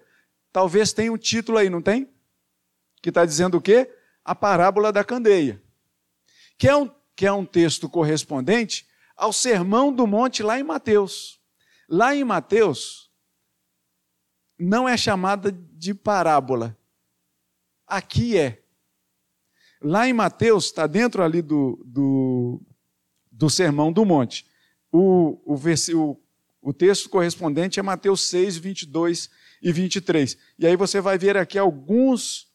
talvez 0.51 0.93
tenha 0.93 1.11
um 1.11 1.17
título 1.17 1.57
aí, 1.57 1.69
não 1.69 1.81
tem? 1.81 2.07
Que 3.01 3.09
está 3.09 3.25
dizendo 3.25 3.57
o 3.57 3.61
quê? 3.61 3.89
A 4.23 4.35
parábola 4.35 4.91
da 4.91 5.03
candeia. 5.03 5.61
Que 6.57 6.67
é, 6.67 6.75
um, 6.75 6.89
que 7.15 7.25
é 7.25 7.31
um 7.31 7.45
texto 7.45 7.89
correspondente 7.89 8.87
ao 9.17 9.33
Sermão 9.33 9.91
do 9.91 10.05
Monte 10.05 10.43
lá 10.43 10.59
em 10.59 10.63
Mateus. 10.63 11.39
Lá 11.89 12.15
em 12.15 12.23
Mateus, 12.23 13.09
não 14.57 14.87
é 14.87 14.95
chamada 14.95 15.51
de 15.51 15.93
parábola. 15.93 16.77
Aqui 17.87 18.37
é. 18.37 18.61
Lá 19.81 20.07
em 20.07 20.13
Mateus, 20.13 20.65
está 20.65 20.87
dentro 20.87 21.21
ali 21.21 21.41
do, 21.41 21.83
do, 21.85 22.61
do 23.31 23.49
Sermão 23.49 23.91
do 23.91 24.05
Monte 24.05 24.45
o, 24.91 25.39
o, 25.45 25.55
o, 25.55 26.17
o 26.61 26.73
texto 26.73 27.09
correspondente 27.09 27.79
é 27.79 27.83
Mateus 27.83 28.21
6, 28.29 28.57
22 28.57 29.29
e 29.61 29.71
23. 29.71 30.37
E 30.59 30.67
aí 30.67 30.75
você 30.75 31.01
vai 31.01 31.17
ver 31.17 31.37
aqui 31.37 31.57
alguns 31.57 32.47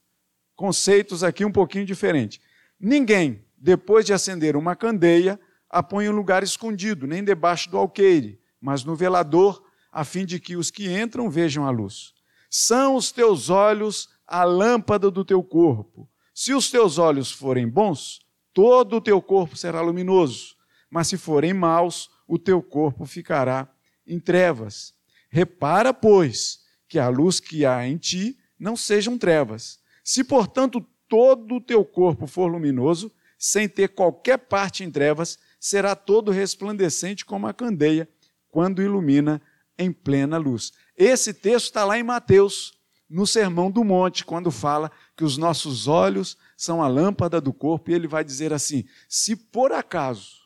conceitos 0.56 1.24
aqui 1.24 1.44
um 1.44 1.52
pouquinho 1.52 1.86
diferentes. 1.86 2.40
Ninguém, 2.78 3.44
depois 3.56 4.04
de 4.04 4.12
acender 4.12 4.56
uma 4.56 4.76
candeia, 4.76 5.38
a 5.68 5.82
põe 5.82 6.06
em 6.06 6.10
lugar 6.10 6.42
escondido, 6.42 7.06
nem 7.06 7.22
debaixo 7.22 7.70
do 7.70 7.78
alqueire, 7.78 8.40
mas 8.60 8.84
no 8.84 8.96
velador, 8.96 9.62
a 9.92 10.04
fim 10.04 10.24
de 10.24 10.40
que 10.40 10.56
os 10.56 10.70
que 10.70 10.90
entram 10.90 11.30
vejam 11.30 11.66
a 11.66 11.70
luz. 11.70 12.12
São 12.48 12.96
os 12.96 13.12
teus 13.12 13.48
olhos 13.48 14.08
a 14.26 14.44
lâmpada 14.44 15.10
do 15.10 15.24
teu 15.24 15.42
corpo. 15.42 16.08
Se 16.34 16.52
os 16.52 16.70
teus 16.70 16.98
olhos 16.98 17.30
forem 17.30 17.68
bons, 17.68 18.20
todo 18.52 18.96
o 18.96 19.00
teu 19.00 19.20
corpo 19.20 19.56
será 19.56 19.80
luminoso, 19.80 20.56
mas 20.90 21.08
se 21.08 21.16
forem 21.16 21.52
maus, 21.52 22.10
o 22.30 22.38
teu 22.38 22.62
corpo 22.62 23.04
ficará 23.04 23.68
em 24.06 24.20
trevas. 24.20 24.94
Repara, 25.28 25.92
pois, 25.92 26.60
que 26.88 26.96
a 26.96 27.08
luz 27.08 27.40
que 27.40 27.66
há 27.66 27.84
em 27.88 27.96
ti 27.96 28.38
não 28.56 28.76
sejam 28.76 29.18
trevas. 29.18 29.80
Se, 30.04 30.22
portanto, 30.22 30.80
todo 31.08 31.56
o 31.56 31.60
teu 31.60 31.84
corpo 31.84 32.28
for 32.28 32.46
luminoso, 32.46 33.10
sem 33.36 33.68
ter 33.68 33.88
qualquer 33.88 34.38
parte 34.38 34.84
em 34.84 34.90
trevas, 34.92 35.40
será 35.58 35.96
todo 35.96 36.30
resplandecente 36.30 37.24
como 37.24 37.48
a 37.48 37.52
candeia, 37.52 38.08
quando 38.48 38.80
ilumina 38.80 39.42
em 39.76 39.90
plena 39.90 40.38
luz. 40.38 40.72
Esse 40.96 41.34
texto 41.34 41.66
está 41.66 41.84
lá 41.84 41.98
em 41.98 42.04
Mateus, 42.04 42.74
no 43.08 43.26
Sermão 43.26 43.72
do 43.72 43.82
Monte, 43.82 44.24
quando 44.24 44.52
fala 44.52 44.92
que 45.16 45.24
os 45.24 45.36
nossos 45.36 45.88
olhos 45.88 46.38
são 46.56 46.80
a 46.80 46.86
lâmpada 46.86 47.40
do 47.40 47.52
corpo, 47.52 47.90
e 47.90 47.94
ele 47.94 48.06
vai 48.06 48.22
dizer 48.22 48.52
assim: 48.52 48.84
se 49.08 49.34
por 49.34 49.72
acaso 49.72 50.39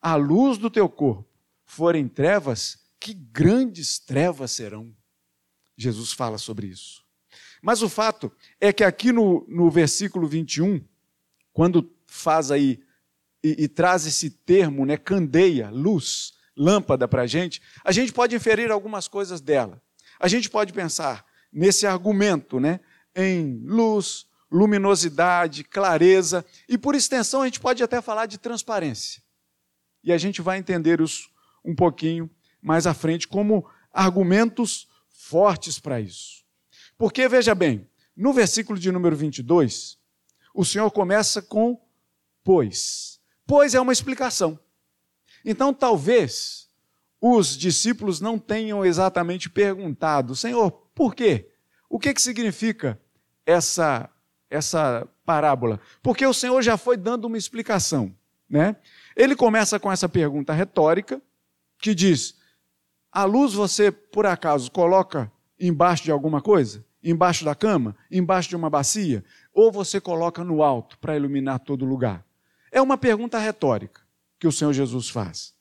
a 0.00 0.14
luz 0.14 0.58
do 0.58 0.70
teu 0.70 0.88
corpo 0.88 1.26
forem 1.64 2.08
trevas, 2.08 2.78
que 2.98 3.12
grandes 3.12 3.98
trevas 3.98 4.52
serão. 4.52 4.94
Jesus 5.76 6.12
fala 6.12 6.38
sobre 6.38 6.68
isso. 6.68 7.04
Mas 7.60 7.82
o 7.82 7.88
fato 7.88 8.32
é 8.60 8.72
que 8.72 8.84
aqui 8.84 9.12
no, 9.12 9.44
no 9.48 9.70
versículo 9.70 10.26
21, 10.26 10.82
quando 11.52 11.92
faz 12.06 12.50
aí 12.50 12.80
e, 13.42 13.64
e 13.64 13.68
traz 13.68 14.06
esse 14.06 14.30
termo, 14.30 14.86
né, 14.86 14.96
candeia, 14.96 15.70
luz, 15.70 16.34
lâmpada 16.56 17.06
para 17.06 17.22
a 17.22 17.26
gente, 17.26 17.60
a 17.84 17.92
gente 17.92 18.12
pode 18.12 18.34
inferir 18.34 18.70
algumas 18.70 19.08
coisas 19.08 19.40
dela. 19.40 19.82
A 20.18 20.28
gente 20.28 20.48
pode 20.48 20.72
pensar 20.72 21.26
nesse 21.52 21.86
argumento, 21.86 22.58
né, 22.58 22.80
em 23.14 23.60
luz, 23.64 24.26
luminosidade, 24.50 25.64
clareza, 25.64 26.44
e 26.68 26.78
por 26.78 26.94
extensão 26.94 27.42
a 27.42 27.46
gente 27.46 27.60
pode 27.60 27.82
até 27.82 28.00
falar 28.00 28.26
de 28.26 28.38
transparência 28.38 29.25
e 30.06 30.12
a 30.12 30.18
gente 30.18 30.40
vai 30.40 30.56
entender 30.56 31.00
isso 31.00 31.28
um 31.64 31.74
pouquinho 31.74 32.30
mais 32.62 32.86
à 32.86 32.94
frente 32.94 33.26
como 33.26 33.68
argumentos 33.92 34.88
fortes 35.08 35.80
para 35.80 36.00
isso. 36.00 36.44
Porque, 36.96 37.28
veja 37.28 37.54
bem, 37.54 37.88
no 38.16 38.32
versículo 38.32 38.78
de 38.78 38.92
número 38.92 39.16
22, 39.16 39.98
o 40.54 40.64
Senhor 40.64 40.90
começa 40.92 41.42
com 41.42 41.78
pois. 42.44 43.20
Pois 43.44 43.74
é 43.74 43.80
uma 43.80 43.92
explicação. 43.92 44.58
Então, 45.44 45.74
talvez 45.74 46.68
os 47.20 47.56
discípulos 47.56 48.20
não 48.20 48.38
tenham 48.38 48.84
exatamente 48.84 49.50
perguntado, 49.50 50.36
Senhor, 50.36 50.70
por 50.94 51.14
quê? 51.14 51.50
O 51.90 51.98
que, 51.98 52.14
que 52.14 52.22
significa 52.22 53.00
essa, 53.44 54.08
essa 54.48 55.06
parábola? 55.24 55.80
Porque 56.02 56.24
o 56.24 56.32
Senhor 56.32 56.62
já 56.62 56.76
foi 56.76 56.96
dando 56.96 57.24
uma 57.24 57.38
explicação. 57.38 58.14
Né? 58.48 58.76
Ele 59.16 59.34
começa 59.34 59.78
com 59.78 59.90
essa 59.90 60.08
pergunta 60.08 60.52
retórica, 60.52 61.20
que 61.78 61.94
diz: 61.94 62.36
a 63.10 63.24
luz 63.24 63.54
você, 63.54 63.90
por 63.90 64.26
acaso, 64.26 64.70
coloca 64.70 65.30
embaixo 65.58 66.04
de 66.04 66.10
alguma 66.10 66.40
coisa? 66.40 66.84
Embaixo 67.02 67.44
da 67.44 67.54
cama? 67.54 67.96
Embaixo 68.10 68.48
de 68.48 68.56
uma 68.56 68.70
bacia? 68.70 69.24
Ou 69.52 69.70
você 69.70 70.00
coloca 70.00 70.42
no 70.42 70.62
alto 70.62 70.98
para 70.98 71.16
iluminar 71.16 71.60
todo 71.60 71.84
lugar? 71.84 72.24
É 72.70 72.80
uma 72.80 72.98
pergunta 72.98 73.38
retórica 73.38 74.02
que 74.38 74.46
o 74.46 74.52
Senhor 74.52 74.72
Jesus 74.72 75.08
faz. 75.08 75.54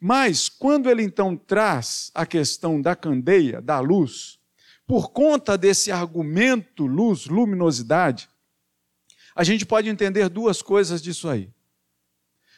Mas, 0.00 0.48
quando 0.48 0.90
ele 0.90 1.02
então 1.02 1.36
traz 1.36 2.10
a 2.14 2.26
questão 2.26 2.80
da 2.80 2.94
candeia, 2.96 3.60
da 3.60 3.80
luz, 3.80 4.38
por 4.86 5.10
conta 5.10 5.56
desse 5.56 5.90
argumento 5.90 6.86
luz, 6.86 7.26
luminosidade, 7.26 8.28
a 9.34 9.42
gente 9.42 9.64
pode 9.64 9.88
entender 9.88 10.28
duas 10.28 10.62
coisas 10.62 11.02
disso 11.02 11.28
aí 11.28 11.50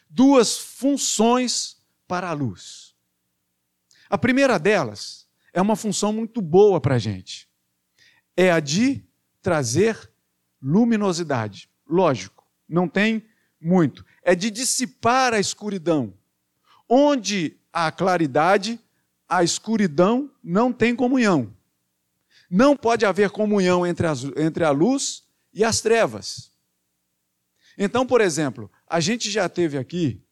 duas 0.08 0.58
funções 0.58 1.76
para 2.06 2.30
a 2.30 2.32
luz. 2.32 2.94
A 4.08 4.16
primeira 4.16 4.58
delas 4.58 5.26
é 5.52 5.60
uma 5.60 5.76
função 5.76 6.12
muito 6.12 6.40
boa 6.40 6.80
para 6.80 6.94
a 6.94 6.98
gente. 6.98 7.48
É 8.36 8.50
a 8.50 8.60
de 8.60 9.04
trazer 9.42 10.10
luminosidade. 10.60 11.70
Lógico, 11.88 12.46
não 12.68 12.88
tem 12.88 13.24
muito. 13.60 14.04
É 14.22 14.34
de 14.34 14.50
dissipar 14.50 15.32
a 15.32 15.40
escuridão. 15.40 16.14
Onde 16.88 17.56
há 17.72 17.90
claridade, 17.90 18.78
a 19.28 19.42
escuridão 19.42 20.30
não 20.42 20.72
tem 20.72 20.94
comunhão. 20.94 21.52
Não 22.48 22.76
pode 22.76 23.04
haver 23.04 23.30
comunhão 23.30 23.86
entre, 23.86 24.06
as, 24.06 24.24
entre 24.36 24.64
a 24.64 24.70
luz 24.70 25.24
e 25.52 25.64
as 25.64 25.80
trevas. 25.80 26.52
Então, 27.76 28.06
por 28.06 28.20
exemplo, 28.20 28.70
a 28.86 29.00
gente 29.00 29.30
já 29.30 29.48
teve 29.48 29.76
aqui, 29.76 30.22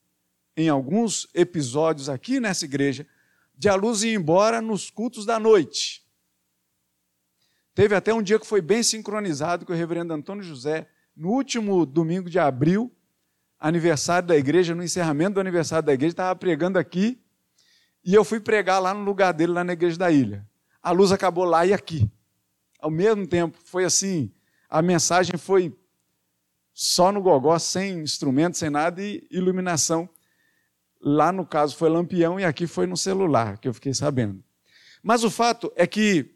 em 0.56 0.68
alguns 0.68 1.28
episódios 1.34 2.08
aqui 2.08 2.38
nessa 2.38 2.64
igreja, 2.64 3.06
de 3.56 3.68
a 3.68 3.74
luz 3.74 4.02
ir 4.02 4.14
embora 4.14 4.60
nos 4.60 4.90
cultos 4.90 5.26
da 5.26 5.38
noite. 5.38 6.04
Teve 7.74 7.94
até 7.94 8.14
um 8.14 8.22
dia 8.22 8.38
que 8.38 8.46
foi 8.46 8.60
bem 8.60 8.82
sincronizado 8.82 9.66
com 9.66 9.72
o 9.72 9.76
reverendo 9.76 10.12
Antônio 10.12 10.44
José, 10.44 10.88
no 11.16 11.30
último 11.30 11.84
domingo 11.84 12.30
de 12.30 12.38
abril, 12.38 12.92
aniversário 13.58 14.28
da 14.28 14.36
igreja, 14.36 14.74
no 14.74 14.82
encerramento 14.82 15.34
do 15.34 15.40
aniversário 15.40 15.84
da 15.84 15.92
igreja, 15.92 16.12
estava 16.12 16.36
pregando 16.36 16.78
aqui, 16.78 17.20
e 18.04 18.14
eu 18.14 18.22
fui 18.24 18.38
pregar 18.38 18.80
lá 18.80 18.92
no 18.92 19.02
lugar 19.02 19.32
dele, 19.32 19.52
lá 19.52 19.64
na 19.64 19.72
igreja 19.72 19.96
da 19.96 20.10
ilha. 20.10 20.46
A 20.82 20.90
luz 20.90 21.10
acabou 21.10 21.44
lá 21.44 21.64
e 21.64 21.72
aqui. 21.72 22.10
Ao 22.78 22.90
mesmo 22.90 23.26
tempo, 23.26 23.58
foi 23.64 23.84
assim, 23.84 24.32
a 24.68 24.82
mensagem 24.82 25.38
foi 25.38 25.74
só 26.74 27.12
no 27.12 27.22
gogó, 27.22 27.56
sem 27.56 28.00
instrumento, 28.00 28.58
sem 28.58 28.68
nada, 28.68 29.00
e 29.00 29.24
iluminação. 29.30 30.08
Lá 31.00 31.30
no 31.30 31.46
caso 31.46 31.76
foi 31.76 31.88
lampião 31.88 32.40
e 32.40 32.44
aqui 32.44 32.66
foi 32.66 32.86
no 32.86 32.96
celular, 32.96 33.58
que 33.58 33.68
eu 33.68 33.74
fiquei 33.74 33.94
sabendo. 33.94 34.42
Mas 35.00 35.22
o 35.22 35.30
fato 35.30 35.72
é 35.76 35.86
que 35.86 36.34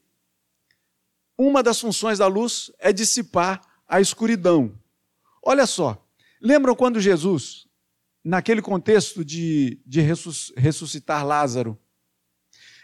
uma 1.37 1.63
das 1.63 1.81
funções 1.81 2.19
da 2.19 2.29
luz 2.29 2.71
é 2.79 2.93
dissipar 2.93 3.61
a 3.87 4.01
escuridão. 4.01 4.79
Olha 5.43 5.67
só, 5.67 6.07
lembram 6.41 6.77
quando 6.77 7.01
Jesus, 7.01 7.67
naquele 8.23 8.63
contexto 8.63 9.25
de, 9.25 9.81
de 9.85 10.01
ressuscitar 10.57 11.27
Lázaro, 11.27 11.77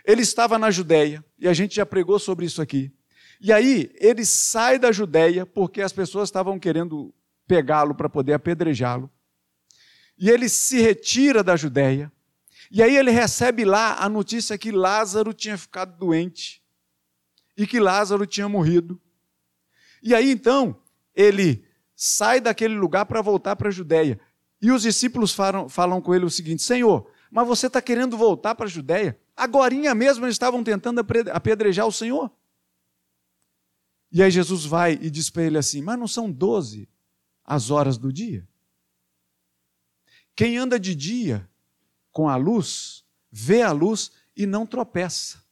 ele 0.05 0.23
estava 0.23 0.59
na 0.59 0.71
Judéia, 0.71 1.25
e 1.39 1.47
a 1.47 1.53
gente 1.53 1.77
já 1.77 1.87
pregou 1.87 2.19
sobre 2.19 2.47
isso 2.47 2.61
aqui. 2.61 2.93
E 3.41 3.53
aí 3.53 3.93
ele 3.97 4.25
sai 4.25 4.79
da 4.79 4.91
Judéia 4.91 5.47
porque 5.47 5.81
as 5.81 5.93
pessoas 5.93 6.29
estavam 6.29 6.59
querendo 6.59 7.15
pegá-lo 7.47 7.95
para 7.95 8.09
poder 8.09 8.33
apedrejá-lo. 8.33 9.11
E 10.19 10.31
ele 10.31 10.49
se 10.49 10.81
retira 10.81 11.43
da 11.43 11.57
Judéia. 11.57 12.13
E 12.71 12.83
aí 12.83 12.97
ele 12.97 13.11
recebe 13.11 13.65
lá 13.65 13.97
a 13.99 14.09
notícia 14.09 14.57
que 14.57 14.71
Lázaro 14.71 15.33
tinha 15.33 15.59
ficado 15.59 15.97
doente 15.99 16.63
e 17.57 17.67
que 17.67 17.79
Lázaro 17.79 18.27
tinha 18.27 18.49
morrido. 18.49 19.01
E 20.03 20.15
aí 20.15 20.31
então 20.31 20.81
ele 21.15 21.65
sai 21.95 22.41
daquele 22.41 22.75
lugar 22.75 23.07
para 23.07 23.23
voltar 23.23 23.57
para 23.57 23.69
a 23.69 23.73
Judéia. 23.73 24.21
E 24.61 24.71
os 24.71 24.83
discípulos 24.83 25.33
falam, 25.33 25.69
falam 25.69 26.01
com 26.01 26.15
ele 26.15 26.25
o 26.25 26.31
seguinte: 26.31 26.63
Senhor, 26.63 27.09
mas 27.31 27.47
você 27.47 27.67
está 27.67 27.83
querendo 27.83 28.17
voltar 28.17 28.55
para 28.55 28.67
a 28.67 28.69
Judéia? 28.69 29.19
Agorinha 29.37 29.95
mesmo 29.95 30.25
eles 30.25 30.35
estavam 30.35 30.63
tentando 30.65 31.05
apedrejar 31.33 31.87
o 31.87 31.93
Senhor. 31.93 32.31
E 34.11 34.23
aí 34.23 34.31
Jesus 34.31 34.65
vai 34.65 34.93
e 34.93 35.11
diz 35.11 35.29
para 35.29 35.43
ele 35.43 35.59
assim: 35.59 35.83
Mas 35.83 35.99
não 35.99 36.09
são 36.09 36.31
doze 36.31 36.89
as 37.45 37.71
horas 37.71 37.99
do 37.99 38.13
dia? 38.13 38.47
Quem 40.35 40.57
anda 40.57 40.79
de 40.79 40.95
dia 40.95 41.49
com 42.11 42.29
a 42.29 42.37
luz, 42.37 43.05
vê 43.31 43.63
a 43.63 43.73
luz 43.73 44.11
e 44.37 44.47
não 44.47 44.67
tropeça. 44.67 45.43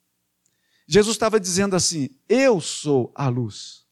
Jesus 0.87 1.15
estava 1.15 1.39
dizendo 1.39 1.77
assim: 1.77 2.11
Eu 2.29 2.61
sou 2.61 3.13
a 3.15 3.29
luz. 3.29 3.87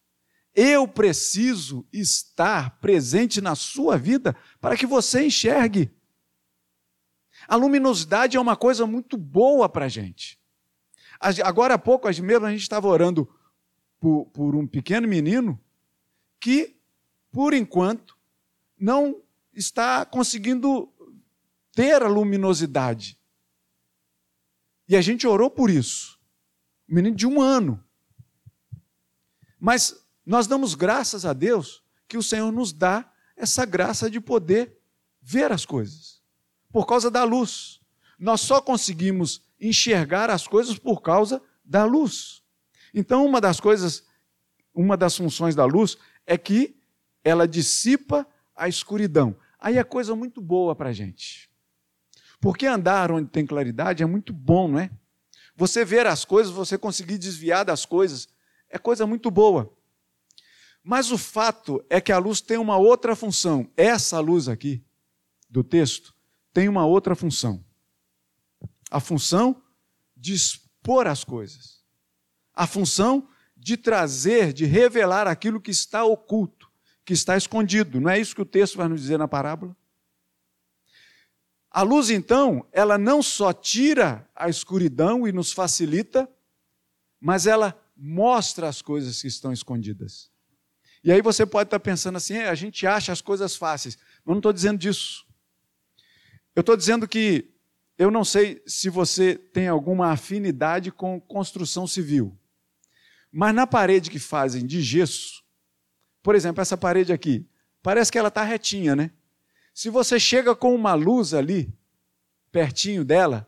Eu 0.55 0.89
preciso 0.89 1.87
estar 1.93 2.81
presente 2.81 3.41
na 3.41 3.55
sua 3.55 3.97
vida 3.97 4.37
para 4.61 4.77
que 4.77 4.87
você 4.87 5.25
enxergue. 5.25 5.91
A 7.47 7.57
luminosidade 7.57 8.37
é 8.37 8.41
uma 8.41 8.57
coisa 8.57 8.87
muito 8.87 9.17
boa 9.17 9.69
para 9.69 9.87
a 9.87 9.89
gente. 9.89 10.39
Agora 11.45 11.75
há 11.75 11.79
pouco, 11.79 12.09
mesmo 12.09 12.47
a 12.47 12.51
gente 12.51 12.63
estava 12.63 12.89
orando 12.89 13.29
por, 13.99 14.27
por 14.27 14.55
um 14.57 14.67
pequeno 14.67 15.07
menino 15.07 15.61
que, 16.41 16.80
por 17.31 17.55
enquanto, 17.55 18.17
não 18.79 19.23
está 19.53 20.05
conseguindo 20.05 20.93
ter 21.73 22.03
a 22.03 22.09
luminosidade. 22.09 23.19
E 24.89 24.97
a 24.97 25.01
gente 25.01 25.27
orou 25.27 25.51
por 25.51 25.71
isso. 25.71 26.19
Um 26.89 26.97
menino 26.97 27.15
de 27.15 27.27
um 27.27 27.41
ano. 27.41 27.83
Mas 29.59 30.05
nós 30.27 30.47
damos 30.47 30.75
graças 30.75 31.25
a 31.25 31.33
Deus 31.33 31.83
que 32.09 32.19
o 32.19 32.23
Senhor 32.23 32.51
nos 32.51 32.73
dá 32.73 33.11
essa 33.37 33.65
graça 33.65 34.11
de 34.11 34.21
poder 34.21 34.79
ver 35.23 35.53
as 35.53 35.65
coisas. 35.65 36.21
Por 36.73 36.87
causa 36.87 37.11
da 37.11 37.23
luz. 37.23 37.81
Nós 38.19 38.41
só 38.41 38.61
conseguimos 38.61 39.43
enxergar 39.61 40.31
as 40.31 40.49
coisas 40.49 40.79
por 40.79 41.03
causa 41.03 41.41
da 41.65 41.85
luz. 41.85 42.43
Então, 42.93 43.25
uma 43.25 43.41
das 43.41 43.61
coisas, 43.61 44.05
uma 44.75 44.97
das 44.97 45.17
funções 45.17 45.55
da 45.55 45.65
luz 45.65 45.97
é 46.27 46.37
que 46.37 46.80
ela 47.25 47.47
dissipa 47.47 48.27
a 48.55 48.69
escuridão. 48.69 49.37
Aí 49.59 49.79
é 49.79 49.85
coisa 49.85 50.15
muito 50.15 50.41
boa 50.41 50.75
para 50.75 50.91
a 50.91 50.93
gente. 50.93 51.51
Porque 52.41 52.67
andar 52.67 53.13
onde 53.13 53.29
tem 53.29 53.45
claridade 53.45 54.03
é 54.03 54.07
muito 54.07 54.33
bom, 54.33 54.69
não 54.69 54.79
é? 54.79 54.91
Você 55.55 55.85
ver 55.85 56.07
as 56.07 56.25
coisas, 56.25 56.53
você 56.53 56.79
conseguir 56.79 57.19
desviar 57.19 57.65
das 57.65 57.85
coisas, 57.85 58.29
é 58.69 58.79
coisa 58.79 59.07
muito 59.07 59.31
boa. 59.31 59.71
Mas 60.83 61.11
o 61.11 61.19
fato 61.19 61.85
é 61.91 62.01
que 62.01 62.13
a 62.13 62.19
luz 62.19 62.41
tem 62.41 62.57
uma 62.57 62.79
outra 62.79 63.15
função. 63.15 63.71
Essa 63.77 64.19
luz 64.21 64.49
aqui, 64.49 64.83
do 65.49 65.63
texto, 65.63 66.15
tem 66.53 66.69
uma 66.69 66.87
outra 66.87 67.15
função. 67.15 67.63
A 68.91 68.99
função 69.01 69.63
de 70.17 70.33
expor 70.33 71.07
as 71.07 71.23
coisas. 71.25 71.85
A 72.55 72.67
função 72.67 73.29
de 73.57 73.77
trazer, 73.77 74.53
de 74.55 74.65
revelar 74.65 75.27
aquilo 75.27 75.61
que 75.61 75.71
está 75.71 76.05
oculto, 76.05 76.60
que 77.11 77.15
está 77.15 77.37
escondido. 77.37 78.01
Não 78.01 78.09
é 78.09 78.21
isso 78.21 78.37
que 78.37 78.41
o 78.41 78.47
texto 78.47 78.77
vai 78.77 78.87
nos 78.87 79.01
dizer 79.01 79.19
na 79.19 79.27
parábola? 79.27 79.77
A 81.69 81.83
luz, 81.83 82.09
então, 82.09 82.65
ela 82.71 82.97
não 82.97 83.21
só 83.21 83.53
tira 83.53 84.29
a 84.33 84.49
escuridão 84.49 85.27
e 85.27 85.33
nos 85.33 85.51
facilita, 85.51 86.31
mas 87.21 87.49
ela 87.49 87.77
mostra 87.97 88.69
as 88.69 88.81
coisas 88.81 89.21
que 89.21 89.27
estão 89.27 89.53
escondidas. 89.53 90.31
E 91.03 91.11
aí 91.11 91.21
você 91.21 91.45
pode 91.45 91.67
estar 91.67 91.81
pensando 91.81 92.15
assim: 92.15 92.35
é, 92.35 92.49
a 92.49 92.55
gente 92.55 92.87
acha 92.87 93.11
as 93.11 93.21
coisas 93.21 93.57
fáceis. 93.57 93.99
Eu 94.25 94.31
não 94.31 94.39
estou 94.39 94.53
dizendo 94.53 94.79
disso. 94.79 95.27
Eu 96.55 96.61
estou 96.61 96.77
dizendo 96.77 97.09
que 97.09 97.53
eu 97.99 98.09
não 98.09 98.25
sei 98.25 98.63
se 98.69 98.89
você 98.89 99.35
tem 99.35 99.67
alguma 99.67 100.13
afinidade 100.13 100.93
com 100.93 101.21
construção 101.21 101.89
civil, 101.89 102.39
mas 103.33 103.53
na 103.53 103.67
parede 103.67 104.11
que 104.11 104.21
fazem 104.21 104.65
de 104.65 104.81
gesso, 104.81 105.40
por 106.23 106.35
exemplo, 106.35 106.61
essa 106.61 106.77
parede 106.77 107.13
aqui, 107.13 107.47
parece 107.83 108.11
que 108.13 108.19
ela 108.19 108.29
está 108.29 108.43
retinha, 108.43 108.95
né? 108.95 109.11
Se 109.73 109.89
você 109.89 110.19
chega 110.19 110.55
com 110.55 110.75
uma 110.75 110.95
luz 110.95 111.33
ali, 111.33 111.73
pertinho 112.51 113.05
dela, 113.05 113.47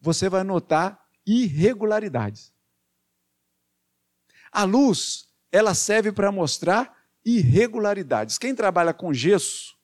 você 0.00 0.28
vai 0.28 0.42
notar 0.44 1.06
irregularidades. 1.26 2.52
A 4.50 4.64
luz, 4.64 5.28
ela 5.50 5.74
serve 5.74 6.12
para 6.12 6.30
mostrar 6.30 6.96
irregularidades. 7.24 8.38
Quem 8.38 8.54
trabalha 8.54 8.94
com 8.94 9.12
gesso 9.12 9.76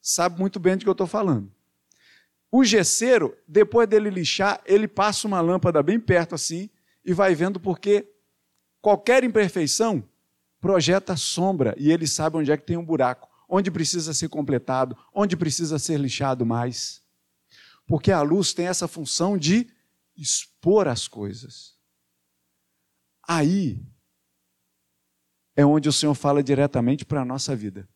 sabe 0.00 0.38
muito 0.38 0.60
bem 0.60 0.76
do 0.76 0.84
que 0.84 0.88
eu 0.88 0.92
estou 0.92 1.06
falando. 1.06 1.52
O 2.50 2.64
gesseiro, 2.64 3.36
depois 3.46 3.88
dele 3.88 4.08
lixar, 4.08 4.62
ele 4.64 4.86
passa 4.86 5.26
uma 5.26 5.40
lâmpada 5.40 5.82
bem 5.82 5.98
perto 5.98 6.34
assim 6.34 6.70
e 7.04 7.12
vai 7.12 7.34
vendo 7.34 7.58
porque 7.58 8.08
qualquer 8.80 9.24
imperfeição 9.24 10.08
projeta 10.66 11.16
sombra 11.16 11.76
e 11.78 11.92
ele 11.92 12.08
sabe 12.08 12.38
onde 12.38 12.50
é 12.50 12.56
que 12.56 12.66
tem 12.66 12.76
um 12.76 12.84
buraco 12.84 13.30
onde 13.48 13.70
precisa 13.70 14.12
ser 14.12 14.28
completado, 14.28 14.98
onde 15.14 15.36
precisa 15.36 15.78
ser 15.78 15.96
lixado 15.96 16.44
mais. 16.44 17.00
Porque 17.86 18.10
a 18.10 18.20
luz 18.20 18.52
tem 18.52 18.66
essa 18.66 18.88
função 18.88 19.38
de 19.38 19.70
expor 20.16 20.88
as 20.88 21.06
coisas. 21.06 21.78
Aí 23.28 23.80
é 25.54 25.64
onde 25.64 25.88
o 25.88 25.92
Senhor 25.92 26.14
fala 26.16 26.42
diretamente 26.42 27.04
para 27.04 27.22
a 27.22 27.24
nossa 27.24 27.54
vida. 27.54 27.88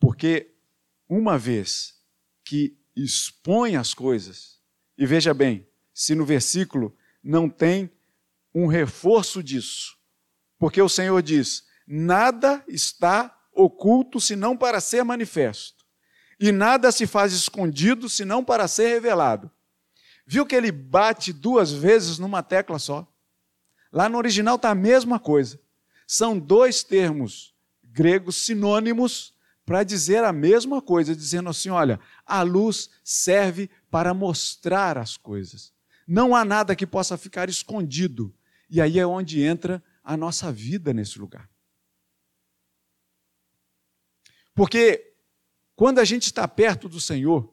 Porque 0.00 0.54
uma 1.06 1.36
vez 1.36 2.02
que 2.42 2.78
expõe 2.96 3.76
as 3.76 3.92
coisas, 3.92 4.58
e 4.96 5.04
veja 5.04 5.34
bem, 5.34 5.68
se 5.92 6.14
no 6.14 6.24
versículo 6.24 6.96
não 7.22 7.46
tem 7.50 7.90
um 8.54 8.66
reforço 8.66 9.42
disso, 9.42 10.02
porque 10.64 10.80
o 10.80 10.88
Senhor 10.88 11.22
diz: 11.22 11.62
nada 11.86 12.64
está 12.66 13.38
oculto 13.52 14.18
senão 14.18 14.56
para 14.56 14.80
ser 14.80 15.04
manifesto, 15.04 15.84
e 16.40 16.50
nada 16.50 16.90
se 16.90 17.06
faz 17.06 17.34
escondido 17.34 18.08
senão 18.08 18.42
para 18.42 18.66
ser 18.66 18.88
revelado. 18.88 19.50
Viu 20.26 20.46
que 20.46 20.56
ele 20.56 20.72
bate 20.72 21.34
duas 21.34 21.70
vezes 21.70 22.18
numa 22.18 22.42
tecla 22.42 22.78
só? 22.78 23.06
Lá 23.92 24.08
no 24.08 24.16
original 24.16 24.56
está 24.56 24.70
a 24.70 24.74
mesma 24.74 25.18
coisa. 25.18 25.60
São 26.06 26.38
dois 26.38 26.82
termos 26.82 27.54
gregos 27.82 28.36
sinônimos 28.36 29.34
para 29.66 29.84
dizer 29.84 30.24
a 30.24 30.32
mesma 30.32 30.80
coisa, 30.80 31.14
dizendo 31.14 31.50
assim: 31.50 31.68
olha, 31.68 32.00
a 32.24 32.40
luz 32.40 32.88
serve 33.04 33.68
para 33.90 34.14
mostrar 34.14 34.96
as 34.96 35.18
coisas. 35.18 35.74
Não 36.08 36.34
há 36.34 36.42
nada 36.42 36.74
que 36.74 36.86
possa 36.86 37.18
ficar 37.18 37.50
escondido. 37.50 38.34
E 38.70 38.80
aí 38.80 38.98
é 38.98 39.06
onde 39.06 39.42
entra 39.42 39.82
a 40.04 40.16
nossa 40.16 40.52
vida 40.52 40.92
nesse 40.92 41.18
lugar. 41.18 41.50
Porque 44.54 45.14
quando 45.74 45.98
a 45.98 46.04
gente 46.04 46.24
está 46.24 46.46
perto 46.46 46.88
do 46.88 47.00
Senhor 47.00 47.52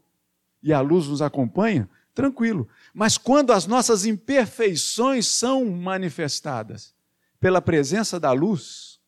e 0.62 0.72
a 0.72 0.82
luz 0.82 1.08
nos 1.08 1.22
acompanha, 1.22 1.90
tranquilo. 2.14 2.70
Mas 2.94 3.18
quando 3.18 3.52
as 3.52 3.66
nossas 3.66 4.06
imperfeições 4.06 5.26
são 5.28 5.66
manifestadas 5.66 6.94
pela 7.40 7.62
presença 7.62 8.20
da 8.20 8.32
luz, 8.32 9.00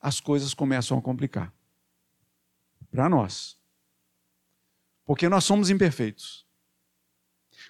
as 0.00 0.20
coisas 0.20 0.54
começam 0.54 0.96
a 0.96 1.02
complicar. 1.02 1.52
Para 2.90 3.08
nós. 3.08 3.58
Porque 5.04 5.28
nós 5.28 5.44
somos 5.44 5.68
imperfeitos. 5.68 6.46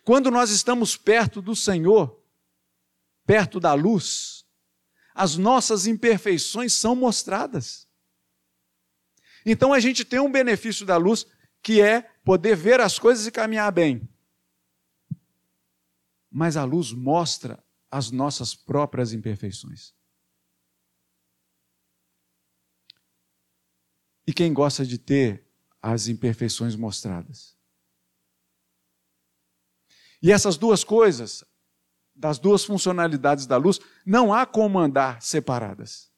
Quando 0.05 0.31
nós 0.31 0.51
estamos 0.51 0.97
perto 0.97 1.41
do 1.41 1.57
Senhor, 1.57 2.24
perto 3.27 3.59
da 3.61 3.75
luz, 3.75 4.45
as 5.15 5.37
nossas 5.37 5.87
imperfeições 5.87 6.73
são 6.73 6.97
mostradas. 6.97 7.89
Então 9.47 9.73
a 9.73 9.81
gente 9.81 10.05
tem 10.05 10.19
um 10.19 10.31
benefício 10.31 10.85
da 10.87 10.97
luz 10.97 11.27
que 11.63 11.81
é 11.81 12.03
poder 12.25 12.57
ver 12.57 12.81
as 12.81 12.99
coisas 12.99 13.27
e 13.27 13.31
caminhar 13.31 13.71
bem. 13.73 14.09
Mas 16.31 16.57
a 16.57 16.65
luz 16.65 16.93
mostra 16.93 17.63
as 17.91 18.11
nossas 18.11 18.55
próprias 18.55 19.13
imperfeições. 19.13 19.95
E 24.27 24.33
quem 24.33 24.53
gosta 24.53 24.85
de 24.85 24.99
ter 24.99 25.47
as 25.81 26.09
imperfeições 26.09 26.75
mostradas? 26.75 27.57
E 30.23 30.33
essas 30.33 30.57
duas 30.57 30.83
coisas, 30.83 31.45
das 32.15 32.39
duas 32.39 32.65
funcionalidades 32.65 33.47
da 33.47 33.57
luz, 33.57 33.81
não 34.05 34.33
há 34.33 34.47
como 34.47 34.79
andar 34.79 35.21
separadas. 35.21 36.13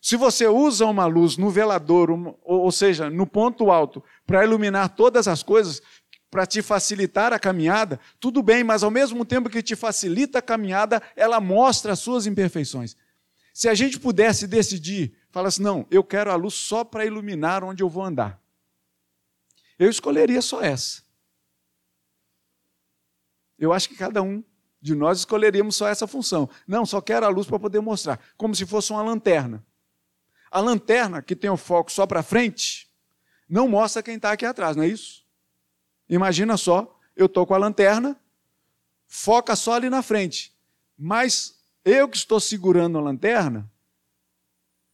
Se 0.00 0.16
você 0.16 0.46
usa 0.46 0.86
uma 0.86 1.06
luz 1.06 1.36
no 1.36 1.50
velador, 1.50 2.10
ou 2.44 2.70
seja, 2.70 3.10
no 3.10 3.26
ponto 3.26 3.70
alto, 3.70 4.02
para 4.26 4.44
iluminar 4.44 4.90
todas 4.90 5.26
as 5.26 5.42
coisas, 5.42 5.82
para 6.30 6.46
te 6.46 6.62
facilitar 6.62 7.32
a 7.32 7.38
caminhada, 7.38 7.98
tudo 8.20 8.42
bem, 8.42 8.62
mas 8.62 8.82
ao 8.82 8.90
mesmo 8.90 9.24
tempo 9.24 9.48
que 9.48 9.62
te 9.62 9.74
facilita 9.74 10.38
a 10.38 10.42
caminhada, 10.42 11.02
ela 11.16 11.40
mostra 11.40 11.92
as 11.92 11.98
suas 11.98 12.26
imperfeições. 12.26 12.96
Se 13.52 13.68
a 13.68 13.74
gente 13.74 13.98
pudesse 13.98 14.46
decidir, 14.46 15.16
falar 15.30 15.48
assim, 15.48 15.62
não, 15.62 15.86
eu 15.90 16.04
quero 16.04 16.30
a 16.30 16.36
luz 16.36 16.54
só 16.54 16.84
para 16.84 17.04
iluminar 17.04 17.64
onde 17.64 17.82
eu 17.82 17.88
vou 17.88 18.04
andar. 18.04 18.40
Eu 19.78 19.90
escolheria 19.90 20.42
só 20.42 20.60
essa. 20.60 21.02
Eu 23.58 23.72
acho 23.72 23.88
que 23.88 23.96
cada 23.96 24.22
um 24.22 24.44
de 24.80 24.94
nós 24.94 25.18
escolheríamos 25.18 25.76
só 25.76 25.88
essa 25.88 26.06
função. 26.06 26.48
Não, 26.66 26.86
só 26.86 27.00
quero 27.00 27.26
a 27.26 27.28
luz 27.28 27.46
para 27.46 27.58
poder 27.58 27.80
mostrar, 27.80 28.20
como 28.36 28.54
se 28.54 28.64
fosse 28.66 28.92
uma 28.92 29.02
lanterna. 29.02 29.64
A 30.50 30.60
lanterna, 30.60 31.20
que 31.20 31.36
tem 31.36 31.50
o 31.50 31.56
foco 31.56 31.92
só 31.92 32.06
para 32.06 32.22
frente, 32.22 32.88
não 33.48 33.68
mostra 33.68 34.02
quem 34.02 34.16
está 34.16 34.32
aqui 34.32 34.46
atrás, 34.46 34.76
não 34.76 34.84
é 34.84 34.88
isso? 34.88 35.24
Imagina 36.08 36.56
só, 36.56 36.98
eu 37.16 37.26
estou 37.26 37.46
com 37.46 37.54
a 37.54 37.58
lanterna, 37.58 38.18
foca 39.06 39.54
só 39.56 39.74
ali 39.74 39.90
na 39.90 40.02
frente. 40.02 40.54
Mas 40.96 41.58
eu 41.84 42.08
que 42.08 42.16
estou 42.16 42.40
segurando 42.40 42.98
a 42.98 43.00
lanterna, 43.00 43.70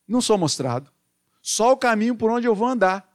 não 0.07 0.21
sou 0.21 0.37
mostrado. 0.37 0.91
Só 1.41 1.73
o 1.73 1.77
caminho 1.77 2.17
por 2.17 2.31
onde 2.31 2.47
eu 2.47 2.55
vou 2.55 2.69
andar. 2.69 3.07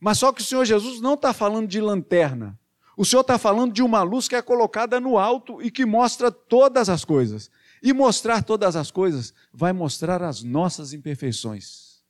Mas 0.00 0.18
só 0.18 0.32
que 0.32 0.42
o 0.42 0.44
Senhor 0.44 0.64
Jesus 0.64 1.00
não 1.00 1.14
está 1.14 1.32
falando 1.32 1.68
de 1.68 1.80
lanterna. 1.80 2.58
O 3.02 3.04
Senhor 3.04 3.22
está 3.22 3.36
falando 3.36 3.72
de 3.72 3.82
uma 3.82 4.00
luz 4.04 4.28
que 4.28 4.36
é 4.36 4.40
colocada 4.40 5.00
no 5.00 5.18
alto 5.18 5.60
e 5.60 5.72
que 5.72 5.84
mostra 5.84 6.30
todas 6.30 6.88
as 6.88 7.04
coisas. 7.04 7.50
E 7.82 7.92
mostrar 7.92 8.44
todas 8.44 8.76
as 8.76 8.92
coisas 8.92 9.34
vai 9.52 9.72
mostrar 9.72 10.22
as 10.22 10.44
nossas 10.44 10.92
imperfeições. 10.92 12.00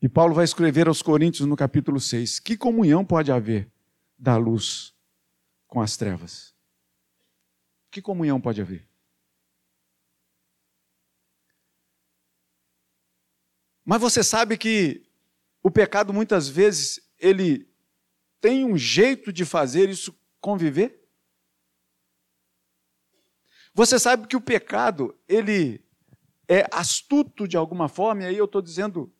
E 0.00 0.08
Paulo 0.08 0.32
vai 0.32 0.44
escrever 0.44 0.86
aos 0.86 1.02
Coríntios 1.02 1.48
no 1.48 1.56
capítulo 1.56 1.98
6: 1.98 2.38
Que 2.38 2.56
comunhão 2.56 3.04
pode 3.04 3.32
haver 3.32 3.68
da 4.16 4.36
luz 4.36 4.94
com 5.66 5.80
as 5.80 5.96
trevas? 5.96 6.54
Que 7.90 8.00
comunhão 8.00 8.40
pode 8.40 8.60
haver? 8.60 8.87
Mas 13.90 14.02
você 14.02 14.22
sabe 14.22 14.58
que 14.58 15.02
o 15.62 15.70
pecado 15.70 16.12
muitas 16.12 16.46
vezes 16.46 17.00
ele 17.18 17.66
tem 18.38 18.62
um 18.62 18.76
jeito 18.76 19.32
de 19.32 19.46
fazer 19.46 19.88
isso 19.88 20.14
conviver? 20.42 21.08
Você 23.72 23.98
sabe 23.98 24.26
que 24.26 24.36
o 24.36 24.42
pecado, 24.42 25.18
ele 25.26 25.82
é 26.46 26.66
astuto 26.70 27.48
de 27.48 27.56
alguma 27.56 27.88
forma, 27.88 28.24
e 28.24 28.26
aí 28.26 28.36
eu 28.36 28.44
estou 28.44 28.60
dizendo 28.60 29.10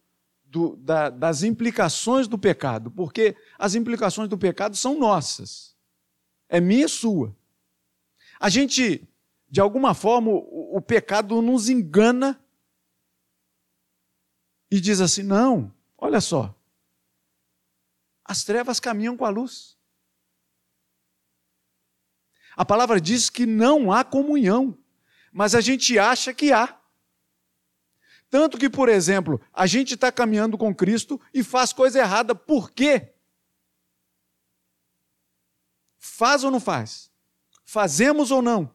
do, 0.44 0.76
da, 0.76 1.08
das 1.08 1.42
implicações 1.42 2.28
do 2.28 2.38
pecado, 2.38 2.90
porque 2.90 3.34
as 3.58 3.74
implicações 3.74 4.28
do 4.28 4.36
pecado 4.36 4.76
são 4.76 4.98
nossas, 4.98 5.74
é 6.46 6.60
minha 6.60 6.84
e 6.84 6.90
sua. 6.90 7.34
A 8.38 8.50
gente, 8.50 9.08
de 9.48 9.62
alguma 9.62 9.94
forma, 9.94 10.30
o, 10.30 10.76
o 10.76 10.82
pecado 10.82 11.40
nos 11.40 11.70
engana 11.70 12.38
e 14.70 14.80
diz 14.80 15.00
assim: 15.00 15.22
não, 15.22 15.72
olha 15.96 16.20
só, 16.20 16.54
as 18.24 18.44
trevas 18.44 18.78
caminham 18.78 19.16
com 19.16 19.24
a 19.24 19.30
luz. 19.30 19.76
A 22.56 22.64
palavra 22.64 23.00
diz 23.00 23.30
que 23.30 23.46
não 23.46 23.92
há 23.92 24.02
comunhão, 24.04 24.76
mas 25.32 25.54
a 25.54 25.60
gente 25.60 25.98
acha 25.98 26.34
que 26.34 26.52
há. 26.52 26.76
Tanto 28.28 28.58
que, 28.58 28.68
por 28.68 28.88
exemplo, 28.88 29.40
a 29.52 29.66
gente 29.66 29.94
está 29.94 30.12
caminhando 30.12 30.58
com 30.58 30.74
Cristo 30.74 31.20
e 31.32 31.42
faz 31.42 31.72
coisa 31.72 32.00
errada. 32.00 32.34
Por 32.34 32.70
quê? 32.70 33.14
Faz 35.96 36.44
ou 36.44 36.50
não 36.50 36.60
faz? 36.60 37.10
Fazemos 37.64 38.30
ou 38.30 38.42
não? 38.42 38.74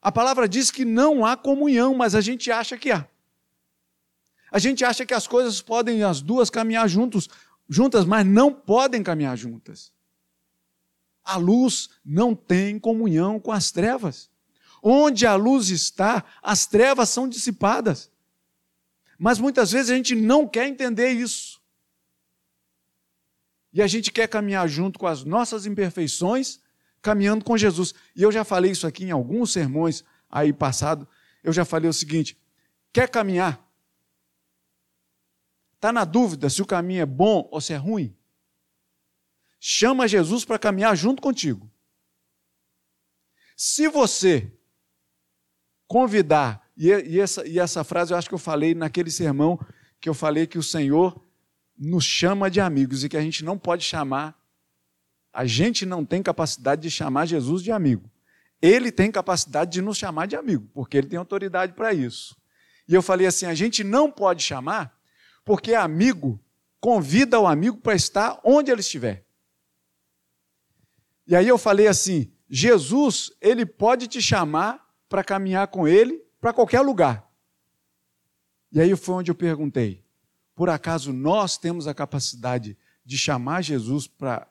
A 0.00 0.12
palavra 0.12 0.46
diz 0.46 0.70
que 0.70 0.84
não 0.84 1.24
há 1.24 1.36
comunhão, 1.36 1.94
mas 1.94 2.14
a 2.14 2.20
gente 2.20 2.52
acha 2.52 2.76
que 2.76 2.92
há. 2.92 3.08
A 4.54 4.60
gente 4.60 4.84
acha 4.84 5.04
que 5.04 5.12
as 5.12 5.26
coisas 5.26 5.60
podem 5.60 6.04
as 6.04 6.22
duas 6.22 6.48
caminhar 6.48 6.88
juntos, 6.88 7.28
juntas, 7.68 8.04
mas 8.04 8.24
não 8.24 8.54
podem 8.54 9.02
caminhar 9.02 9.36
juntas. 9.36 9.92
A 11.24 11.36
luz 11.36 11.90
não 12.04 12.36
tem 12.36 12.78
comunhão 12.78 13.40
com 13.40 13.50
as 13.50 13.72
trevas. 13.72 14.30
Onde 14.80 15.26
a 15.26 15.34
luz 15.34 15.70
está, 15.70 16.22
as 16.40 16.66
trevas 16.66 17.08
são 17.08 17.28
dissipadas. 17.28 18.08
Mas 19.18 19.40
muitas 19.40 19.72
vezes 19.72 19.90
a 19.90 19.96
gente 19.96 20.14
não 20.14 20.46
quer 20.46 20.68
entender 20.68 21.10
isso. 21.10 21.60
E 23.72 23.82
a 23.82 23.88
gente 23.88 24.12
quer 24.12 24.28
caminhar 24.28 24.68
junto 24.68 25.00
com 25.00 25.08
as 25.08 25.24
nossas 25.24 25.66
imperfeições, 25.66 26.60
caminhando 27.02 27.44
com 27.44 27.58
Jesus. 27.58 27.92
E 28.14 28.22
eu 28.22 28.30
já 28.30 28.44
falei 28.44 28.70
isso 28.70 28.86
aqui 28.86 29.02
em 29.02 29.10
alguns 29.10 29.52
sermões 29.52 30.04
aí 30.30 30.52
passado. 30.52 31.08
Eu 31.42 31.52
já 31.52 31.64
falei 31.64 31.90
o 31.90 31.92
seguinte: 31.92 32.38
quer 32.92 33.08
caminhar 33.08 33.63
Está 35.84 35.92
na 35.92 36.06
dúvida 36.06 36.48
se 36.48 36.62
o 36.62 36.66
caminho 36.66 37.02
é 37.02 37.04
bom 37.04 37.46
ou 37.52 37.60
se 37.60 37.74
é 37.74 37.76
ruim? 37.76 38.16
Chama 39.60 40.08
Jesus 40.08 40.42
para 40.42 40.58
caminhar 40.58 40.96
junto 40.96 41.20
contigo. 41.20 41.70
Se 43.54 43.86
você 43.86 44.50
convidar, 45.86 46.66
e, 46.74 47.20
essa, 47.20 47.46
e 47.46 47.58
essa 47.58 47.84
frase 47.84 48.14
eu 48.14 48.16
acho 48.16 48.30
que 48.30 48.34
eu 48.34 48.38
falei 48.38 48.74
naquele 48.74 49.10
sermão 49.10 49.60
que 50.00 50.08
eu 50.08 50.14
falei 50.14 50.46
que 50.46 50.56
o 50.56 50.62
Senhor 50.62 51.22
nos 51.76 52.06
chama 52.06 52.50
de 52.50 52.62
amigos 52.62 53.04
e 53.04 53.08
que 53.10 53.16
a 53.18 53.20
gente 53.20 53.44
não 53.44 53.58
pode 53.58 53.84
chamar, 53.84 54.42
a 55.34 55.44
gente 55.44 55.84
não 55.84 56.02
tem 56.02 56.22
capacidade 56.22 56.80
de 56.80 56.90
chamar 56.90 57.26
Jesus 57.26 57.62
de 57.62 57.70
amigo. 57.70 58.10
Ele 58.62 58.90
tem 58.90 59.12
capacidade 59.12 59.72
de 59.72 59.82
nos 59.82 59.98
chamar 59.98 60.28
de 60.28 60.34
amigo, 60.34 60.66
porque 60.72 60.96
ele 60.96 61.08
tem 61.08 61.18
autoridade 61.18 61.74
para 61.74 61.92
isso. 61.92 62.34
E 62.88 62.94
eu 62.94 63.02
falei 63.02 63.26
assim: 63.26 63.44
a 63.44 63.54
gente 63.54 63.84
não 63.84 64.10
pode 64.10 64.42
chamar 64.42 64.93
porque 65.44 65.74
amigo 65.74 66.40
convida 66.80 67.38
o 67.40 67.46
amigo 67.46 67.78
para 67.78 67.94
estar 67.94 68.40
onde 68.44 68.70
ele 68.70 68.80
estiver. 68.80 69.24
E 71.26 71.34
aí 71.34 71.48
eu 71.48 71.58
falei 71.58 71.86
assim: 71.86 72.32
Jesus, 72.48 73.32
ele 73.40 73.64
pode 73.64 74.06
te 74.06 74.20
chamar 74.20 74.86
para 75.08 75.24
caminhar 75.24 75.68
com 75.68 75.86
ele 75.86 76.22
para 76.40 76.52
qualquer 76.52 76.80
lugar. 76.80 77.30
E 78.70 78.80
aí 78.80 78.94
foi 78.96 79.14
onde 79.16 79.30
eu 79.30 79.34
perguntei: 79.34 80.04
por 80.54 80.68
acaso 80.68 81.12
nós 81.12 81.56
temos 81.56 81.86
a 81.86 81.94
capacidade 81.94 82.76
de 83.04 83.18
chamar 83.18 83.62
Jesus 83.62 84.06
para 84.06 84.48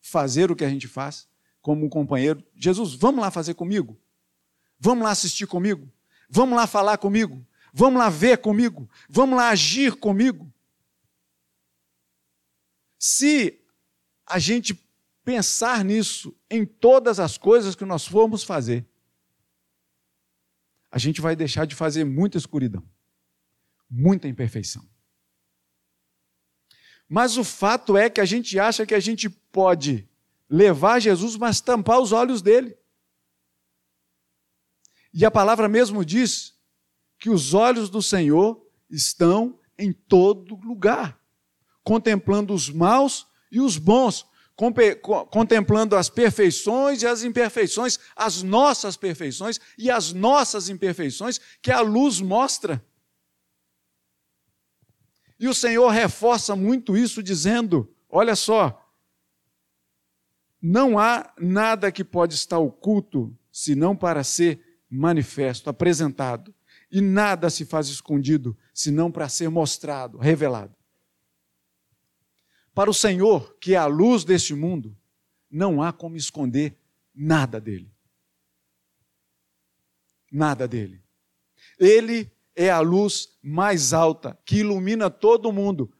fazer 0.00 0.50
o 0.50 0.56
que 0.56 0.64
a 0.64 0.70
gente 0.70 0.88
faz, 0.88 1.28
como 1.60 1.84
um 1.84 1.88
companheiro? 1.88 2.42
Jesus, 2.54 2.94
vamos 2.94 3.20
lá 3.20 3.30
fazer 3.30 3.54
comigo? 3.54 3.98
Vamos 4.78 5.04
lá 5.04 5.10
assistir 5.10 5.46
comigo? 5.46 5.90
Vamos 6.30 6.56
lá 6.56 6.66
falar 6.66 6.98
comigo? 6.98 7.44
Vamos 7.78 8.00
lá 8.00 8.10
ver 8.10 8.38
comigo? 8.38 8.90
Vamos 9.08 9.36
lá 9.36 9.50
agir 9.50 9.94
comigo? 9.94 10.52
Se 12.98 13.64
a 14.26 14.36
gente 14.40 14.74
pensar 15.24 15.84
nisso 15.84 16.36
em 16.50 16.66
todas 16.66 17.20
as 17.20 17.38
coisas 17.38 17.76
que 17.76 17.84
nós 17.84 18.04
formos 18.04 18.42
fazer, 18.42 18.84
a 20.90 20.98
gente 20.98 21.20
vai 21.20 21.36
deixar 21.36 21.66
de 21.66 21.76
fazer 21.76 22.02
muita 22.02 22.36
escuridão, 22.36 22.82
muita 23.88 24.26
imperfeição. 24.26 24.84
Mas 27.08 27.36
o 27.36 27.44
fato 27.44 27.96
é 27.96 28.10
que 28.10 28.20
a 28.20 28.24
gente 28.24 28.58
acha 28.58 28.84
que 28.84 28.94
a 28.94 29.00
gente 29.00 29.30
pode 29.30 30.08
levar 30.50 30.98
Jesus, 30.98 31.36
mas 31.36 31.60
tampar 31.60 32.00
os 32.00 32.10
olhos 32.10 32.42
dele. 32.42 32.76
E 35.14 35.24
a 35.24 35.30
palavra 35.30 35.68
mesmo 35.68 36.04
diz 36.04 36.57
que 37.18 37.30
os 37.30 37.54
olhos 37.54 37.90
do 37.90 38.00
Senhor 38.00 38.64
estão 38.90 39.58
em 39.78 39.92
todo 39.92 40.56
lugar, 40.56 41.20
contemplando 41.82 42.54
os 42.54 42.70
maus 42.70 43.26
e 43.50 43.60
os 43.60 43.76
bons, 43.76 44.26
contemplando 45.30 45.94
as 45.94 46.08
perfeições 46.08 47.02
e 47.02 47.06
as 47.06 47.22
imperfeições, 47.22 47.98
as 48.16 48.42
nossas 48.42 48.96
perfeições 48.96 49.60
e 49.76 49.90
as 49.90 50.12
nossas 50.12 50.68
imperfeições 50.68 51.40
que 51.62 51.70
a 51.70 51.80
luz 51.80 52.20
mostra. 52.20 52.84
E 55.38 55.46
o 55.46 55.54
Senhor 55.54 55.88
reforça 55.90 56.56
muito 56.56 56.96
isso, 56.96 57.22
dizendo: 57.22 57.88
olha 58.10 58.34
só, 58.34 58.84
não 60.60 60.98
há 60.98 61.32
nada 61.38 61.92
que 61.92 62.02
pode 62.02 62.34
estar 62.34 62.58
oculto 62.58 63.36
senão 63.52 63.94
para 63.94 64.24
ser 64.24 64.80
manifesto, 64.90 65.70
apresentado, 65.70 66.52
e 66.90 67.00
nada 67.00 67.50
se 67.50 67.64
faz 67.64 67.88
escondido 67.88 68.56
senão 68.72 69.10
para 69.10 69.28
ser 69.28 69.48
mostrado, 69.48 70.18
revelado. 70.18 70.74
Para 72.74 72.90
o 72.90 72.94
Senhor, 72.94 73.56
que 73.60 73.74
é 73.74 73.76
a 73.76 73.86
luz 73.86 74.24
deste 74.24 74.54
mundo, 74.54 74.96
não 75.50 75.82
há 75.82 75.92
como 75.92 76.16
esconder 76.16 76.78
nada 77.14 77.60
dele. 77.60 77.92
Nada 80.30 80.68
dele. 80.68 81.02
Ele 81.78 82.30
é 82.54 82.70
a 82.70 82.80
luz 82.80 83.36
mais 83.42 83.92
alta 83.92 84.38
que 84.44 84.58
ilumina 84.58 85.10
todo 85.10 85.52
mundo. 85.52 85.92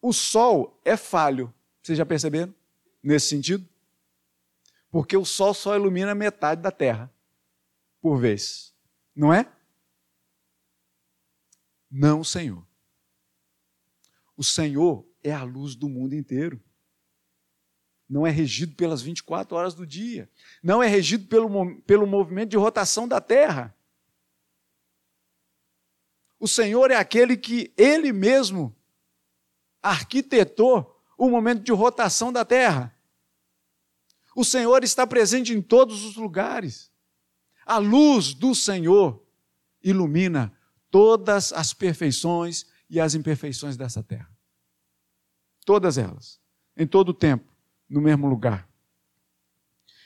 O 0.00 0.12
sol 0.12 0.80
é 0.84 0.96
falho. 0.96 1.52
Vocês 1.82 1.96
já 1.96 2.04
perceberam? 2.04 2.54
Nesse 3.02 3.28
sentido? 3.28 3.66
Porque 4.90 5.16
o 5.16 5.24
sol 5.24 5.54
só 5.54 5.74
ilumina 5.76 6.14
metade 6.14 6.62
da 6.62 6.70
terra 6.70 7.12
por 8.00 8.18
vez. 8.18 8.74
Não 9.14 9.32
é? 9.32 9.50
Não, 11.96 12.24
Senhor. 12.24 12.66
O 14.36 14.42
Senhor 14.42 15.08
é 15.22 15.32
a 15.32 15.44
luz 15.44 15.76
do 15.76 15.88
mundo 15.88 16.12
inteiro. 16.12 16.60
Não 18.08 18.26
é 18.26 18.32
regido 18.32 18.74
pelas 18.74 19.00
24 19.00 19.56
horas 19.56 19.74
do 19.74 19.86
dia. 19.86 20.28
Não 20.60 20.82
é 20.82 20.88
regido 20.88 21.28
pelo, 21.28 21.80
pelo 21.82 22.04
movimento 22.04 22.50
de 22.50 22.56
rotação 22.56 23.06
da 23.06 23.20
terra. 23.20 23.72
O 26.36 26.48
Senhor 26.48 26.90
é 26.90 26.96
aquele 26.96 27.36
que 27.36 27.72
Ele 27.76 28.12
mesmo 28.12 28.76
arquitetou 29.80 31.00
o 31.16 31.30
momento 31.30 31.62
de 31.62 31.70
rotação 31.70 32.32
da 32.32 32.44
terra. 32.44 32.92
O 34.34 34.44
Senhor 34.44 34.82
está 34.82 35.06
presente 35.06 35.52
em 35.52 35.62
todos 35.62 36.04
os 36.04 36.16
lugares. 36.16 36.90
A 37.64 37.78
luz 37.78 38.34
do 38.34 38.52
Senhor 38.52 39.24
ilumina 39.80 40.52
todas 40.94 41.52
as 41.52 41.74
perfeições 41.74 42.66
e 42.88 43.00
as 43.00 43.16
imperfeições 43.16 43.76
dessa 43.76 44.00
terra. 44.00 44.30
Todas 45.66 45.98
elas, 45.98 46.38
em 46.76 46.86
todo 46.86 47.08
o 47.08 47.12
tempo, 47.12 47.52
no 47.90 48.00
mesmo 48.00 48.28
lugar. 48.28 48.68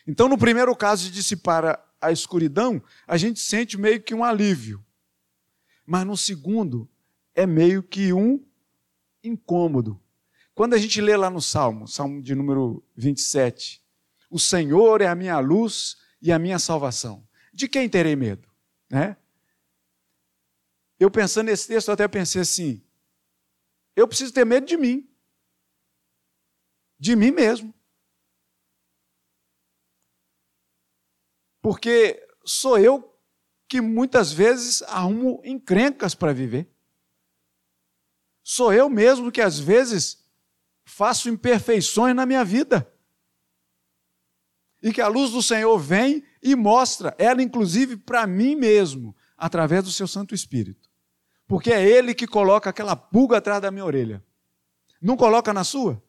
Então, 0.07 0.31
no 0.31 0.39
primeiro 0.39 0.75
caso 0.75 1.05
de 1.05 1.11
dissipar 1.11 1.87
a 2.01 2.11
escuridão, 2.11 2.83
a 3.07 3.19
gente 3.19 3.39
sente 3.39 3.77
meio 3.77 4.01
que 4.03 4.15
um 4.15 4.25
alívio. 4.25 4.83
Mas 5.85 6.07
no 6.07 6.17
segundo, 6.17 6.89
é 7.35 7.47
meio 7.47 7.83
que 7.83 8.11
um 8.15 8.43
incômodo. 9.23 10.01
Quando 10.55 10.73
a 10.73 10.79
gente 10.79 11.03
lê 11.03 11.15
lá 11.19 11.29
no 11.29 11.43
Salmo, 11.43 11.87
Salmo 11.87 12.23
de 12.23 12.35
número 12.35 12.83
27, 12.97 13.85
o 14.31 14.39
Senhor 14.39 15.03
é 15.03 15.07
a 15.07 15.15
minha 15.15 15.39
luz 15.39 15.99
e 16.23 16.33
a 16.33 16.39
minha 16.39 16.59
salvação. 16.59 17.29
De 17.53 17.69
quem 17.69 17.91
terei 17.91 18.17
medo? 18.17 18.49
Né? 18.89 19.19
Eu 20.99 21.11
pensando 21.11 21.47
nesse 21.47 21.69
texto, 21.69 21.89
eu 21.89 21.95
até 21.95 22.09
pensei 22.09 22.43
assim: 22.43 22.83
eu 23.95 24.07
preciso 24.09 24.33
ter 24.33 24.45
medo 24.45 24.67
de 24.67 24.77
mim 24.77 25.09
de 26.99 27.15
mim 27.15 27.31
mesmo. 27.31 27.73
Porque 31.63 32.27
sou 32.45 32.79
eu 32.79 33.15
que 33.69 33.81
muitas 33.81 34.33
vezes 34.33 34.83
arrumo 34.83 35.41
encrencas 35.45 36.15
para 36.15 36.33
viver. 36.33 36.69
Sou 38.43 38.73
eu 38.73 38.89
mesmo 38.89 39.31
que 39.31 39.43
às 39.43 39.59
vezes 39.59 40.27
faço 40.85 41.29
imperfeições 41.29 42.17
na 42.17 42.25
minha 42.25 42.45
vida. 42.45 42.91
E 44.83 44.93
que 44.93 45.01
a 45.01 45.09
luz 45.09 45.33
do 45.33 45.43
Senhor 45.43 45.79
vem 45.79 46.25
e 46.43 46.57
mostra, 46.57 47.15
ela 47.19 47.43
inclusive 47.43 47.97
para 47.97 48.27
mim 48.27 48.55
mesmo, 48.55 49.15
através 49.37 49.85
do 49.85 49.91
seu 49.91 50.07
Santo 50.07 50.35
Espírito. 50.35 50.88
Porque 51.49 51.73
é 51.73 51.85
Ele 51.85 52.15
que 52.15 52.29
coloca 52.29 52.71
aquela 52.71 52.95
pulga 52.95 53.39
atrás 53.39 53.61
da 53.61 53.73
minha 53.73 53.85
orelha. 53.85 54.23
Não 55.03 55.17
coloca 55.17 55.53
na 55.53 55.65
sua? 55.65 56.01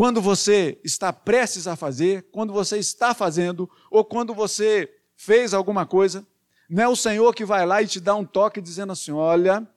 quando 0.00 0.22
você 0.22 0.80
está 0.82 1.12
prestes 1.12 1.66
a 1.66 1.76
fazer, 1.76 2.26
quando 2.32 2.54
você 2.54 2.78
está 2.78 3.12
fazendo, 3.12 3.70
ou 3.90 4.02
quando 4.02 4.32
você 4.32 4.90
fez 5.14 5.52
alguma 5.52 5.84
coisa, 5.84 6.26
não 6.70 6.82
é 6.82 6.88
o 6.88 6.96
Senhor 6.96 7.34
que 7.34 7.44
vai 7.44 7.66
lá 7.66 7.82
e 7.82 7.86
te 7.86 8.00
dá 8.00 8.14
um 8.14 8.24
toque 8.24 8.62
dizendo 8.62 8.92
assim: 8.94 9.12
olha, 9.12 9.68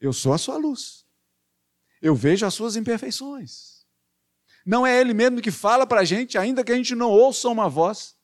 eu 0.00 0.12
sou 0.12 0.32
a 0.32 0.38
sua 0.38 0.56
luz, 0.56 1.06
eu 2.02 2.12
vejo 2.12 2.44
as 2.44 2.54
suas 2.54 2.74
imperfeições. 2.74 3.86
Não 4.66 4.84
é 4.84 5.00
Ele 5.00 5.14
mesmo 5.14 5.40
que 5.40 5.52
fala 5.52 5.86
para 5.86 6.00
a 6.00 6.04
gente, 6.04 6.36
ainda 6.36 6.64
que 6.64 6.72
a 6.72 6.76
gente 6.76 6.96
não 6.96 7.12
ouça 7.12 7.48
uma 7.48 7.68
voz, 7.68 8.16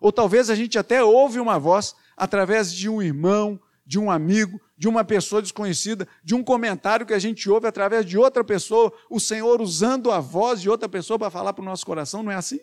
ou 0.00 0.10
talvez 0.10 0.50
a 0.50 0.56
gente 0.56 0.76
até 0.76 1.04
ouve 1.04 1.38
uma 1.38 1.56
voz 1.56 1.94
através 2.18 2.72
de 2.72 2.88
um 2.88 3.00
irmão, 3.00 3.60
de 3.86 3.98
um 3.98 4.10
amigo, 4.10 4.60
de 4.76 4.86
uma 4.86 5.04
pessoa 5.04 5.40
desconhecida, 5.40 6.06
de 6.22 6.34
um 6.34 6.44
comentário 6.44 7.06
que 7.06 7.14
a 7.14 7.18
gente 7.18 7.48
ouve 7.48 7.66
através 7.66 8.04
de 8.04 8.18
outra 8.18 8.44
pessoa, 8.44 8.92
o 9.08 9.18
Senhor 9.18 9.62
usando 9.62 10.10
a 10.10 10.20
voz 10.20 10.60
de 10.60 10.68
outra 10.68 10.88
pessoa 10.88 11.18
para 11.18 11.30
falar 11.30 11.54
para 11.54 11.62
o 11.62 11.64
nosso 11.64 11.86
coração, 11.86 12.22
não 12.22 12.30
é 12.30 12.34
assim? 12.34 12.60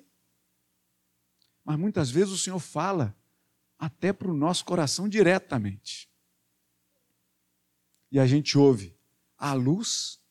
Mas 1.63 1.79
muitas 1.79 2.11
vezes 2.11 2.31
o 2.31 2.37
Senhor 2.37 2.59
fala 2.59 3.15
até 3.79 4.13
para 4.13 4.29
o 4.29 4.35
nosso 4.35 4.63
coração 4.63 5.09
diretamente. 5.09 6.09
E 8.11 8.19
a 8.19 8.27
gente 8.27 8.57
ouve 8.57 8.95
a 9.37 9.53
luz 9.53 10.21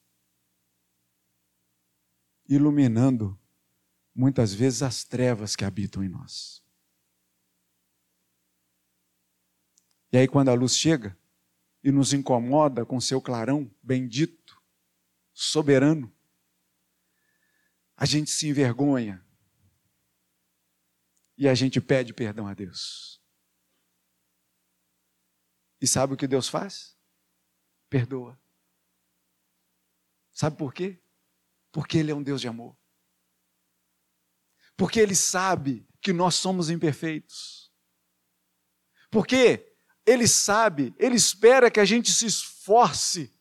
iluminando 2.48 3.38
muitas 4.14 4.54
vezes 4.54 4.82
as 4.82 5.02
trevas 5.02 5.56
que 5.56 5.64
habitam 5.64 6.04
em 6.04 6.08
nós. 6.08 6.63
E 10.14 10.16
aí, 10.16 10.28
quando 10.28 10.48
a 10.48 10.54
luz 10.54 10.76
chega 10.76 11.18
e 11.82 11.90
nos 11.90 12.12
incomoda 12.12 12.86
com 12.86 13.00
seu 13.00 13.20
clarão 13.20 13.68
bendito, 13.82 14.62
soberano, 15.32 16.16
a 17.96 18.06
gente 18.06 18.30
se 18.30 18.46
envergonha 18.46 19.26
e 21.36 21.48
a 21.48 21.54
gente 21.56 21.80
pede 21.80 22.14
perdão 22.14 22.46
a 22.46 22.54
Deus. 22.54 23.20
E 25.80 25.86
sabe 25.88 26.14
o 26.14 26.16
que 26.16 26.28
Deus 26.28 26.48
faz? 26.48 26.96
Perdoa. 27.90 28.40
Sabe 30.32 30.56
por 30.56 30.72
quê? 30.72 31.02
Porque 31.72 31.98
Ele 31.98 32.12
é 32.12 32.14
um 32.14 32.22
Deus 32.22 32.40
de 32.40 32.46
amor. 32.46 32.78
Porque 34.76 35.00
Ele 35.00 35.16
sabe 35.16 35.84
que 36.00 36.12
nós 36.12 36.36
somos 36.36 36.70
imperfeitos. 36.70 37.74
Porque 39.10 39.73
ele 40.06 40.28
sabe, 40.28 40.94
ele 40.98 41.16
espera 41.16 41.70
que 41.70 41.80
a 41.80 41.84
gente 41.84 42.12
se 42.12 42.26
esforce 42.26 43.32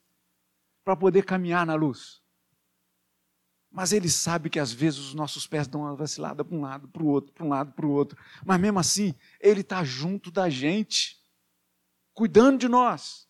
para 0.84 0.96
poder 0.96 1.26
caminhar 1.26 1.66
na 1.66 1.76
luz. 1.76 2.22
Mas 3.72 3.92
ele 3.92 4.10
sabe 4.10 4.50
que 4.50 4.60
às 4.60 4.72
vezes 4.72 5.00
os 5.00 5.14
nossos 5.14 5.48
pés 5.48 5.68
dão 5.68 5.82
uma 5.82 5.96
vacilada 5.96 6.46
para 6.46 6.56
um 6.56 6.62
lado, 6.62 6.88
para 6.88 7.02
o 7.02 7.08
outro, 7.08 7.34
para 7.34 7.44
um 7.44 7.50
lado, 7.50 7.72
para 7.74 7.86
o 7.86 7.92
outro. 7.92 8.18
Mas 8.46 8.60
mesmo 8.60 8.80
assim, 8.80 9.16
ele 9.40 9.62
está 9.62 9.84
junto 9.84 10.30
da 10.30 10.50
gente, 10.50 11.20
cuidando 12.14 12.60
de 12.60 12.68
nós, 12.68 13.28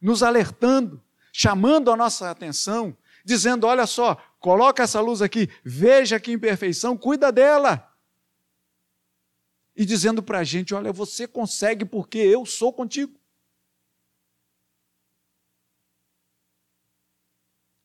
nos 0.00 0.22
alertando, 0.22 1.02
chamando 1.32 1.90
a 1.90 1.96
nossa 1.96 2.30
atenção, 2.30 2.96
dizendo: 3.24 3.66
olha 3.66 3.86
só, 3.86 4.16
coloca 4.38 4.82
essa 4.82 5.00
luz 5.00 5.22
aqui, 5.22 5.48
veja 5.64 6.20
que 6.20 6.32
imperfeição, 6.32 6.96
cuida 6.96 7.32
dela 7.32 7.89
e 9.80 9.84
dizendo 9.86 10.22
para 10.22 10.40
a 10.40 10.44
gente: 10.44 10.74
olha, 10.74 10.92
você 10.92 11.26
consegue 11.26 11.86
porque 11.86 12.18
eu 12.18 12.44
sou 12.44 12.70
contigo. 12.70 13.18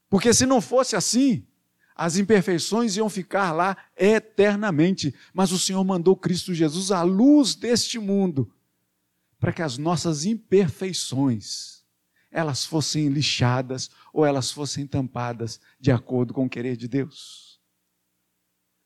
Porque 0.10 0.34
se 0.34 0.46
não 0.46 0.60
fosse 0.60 0.98
assim, 0.98 1.48
as 1.96 2.18
imperfeições 2.18 2.98
iam 2.98 3.10
ficar 3.10 3.54
lá 3.54 3.78
eternamente. 3.96 5.16
Mas 5.34 5.54
o 5.54 5.58
Senhor 5.58 5.82
mandou 5.86 6.18
Cristo 6.18 6.54
Jesus, 6.54 6.92
a 6.92 7.02
luz 7.02 7.56
deste 7.56 7.98
mundo, 7.98 8.54
para 9.40 9.54
que 9.54 9.62
as 9.62 9.78
nossas 9.78 10.26
imperfeições 10.26 11.86
elas 12.30 12.66
fossem 12.66 13.08
lixadas 13.08 13.90
ou 14.12 14.26
elas 14.26 14.52
fossem 14.52 14.86
tampadas 14.86 15.62
de 15.80 15.94
acordo 15.94 16.34
com 16.34 16.44
o 16.44 16.50
querer 16.50 16.76
de 16.76 16.90
Deus. 16.90 17.58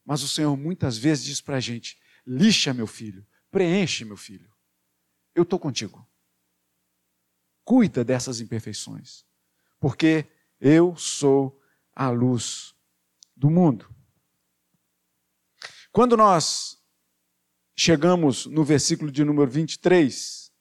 Mas 0.05 0.21
o 0.21 0.27
Senhor 0.27 0.55
muitas 0.55 0.95
vezes 0.95 1.25
diz 1.25 1.41
para 1.41 1.57
a 1.57 1.59
gente: 1.59 1.97
lixa, 2.25 2.73
meu 2.73 2.87
filho, 2.87 3.25
preenche, 3.51 4.05
meu 4.05 4.17
filho. 4.17 4.51
Eu 5.33 5.43
estou 5.43 5.59
contigo. 5.59 6.07
Cuida 7.63 8.03
dessas 8.03 8.39
imperfeições, 8.39 9.25
porque 9.79 10.25
eu 10.59 10.95
sou 10.95 11.61
a 11.93 12.09
luz 12.09 12.73
do 13.35 13.49
mundo. 13.49 13.93
Quando 15.91 16.17
nós 16.17 16.77
chegamos 17.75 18.45
no 18.45 18.63
versículo 18.63 19.11
de 19.11 19.23
número 19.23 19.49
23, 19.49 20.51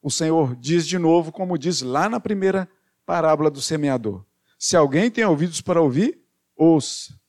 o 0.00 0.10
Senhor 0.10 0.56
diz 0.56 0.86
de 0.86 0.98
novo, 0.98 1.30
como 1.30 1.58
diz 1.58 1.82
lá 1.82 2.08
na 2.08 2.18
primeira 2.18 2.68
parábola 3.06 3.50
do 3.50 3.60
semeador: 3.60 4.26
Se 4.58 4.76
alguém 4.76 5.10
tem 5.10 5.24
ouvidos 5.24 5.60
para 5.60 5.80
ouvir, 5.80 6.24
ouça. 6.56 7.20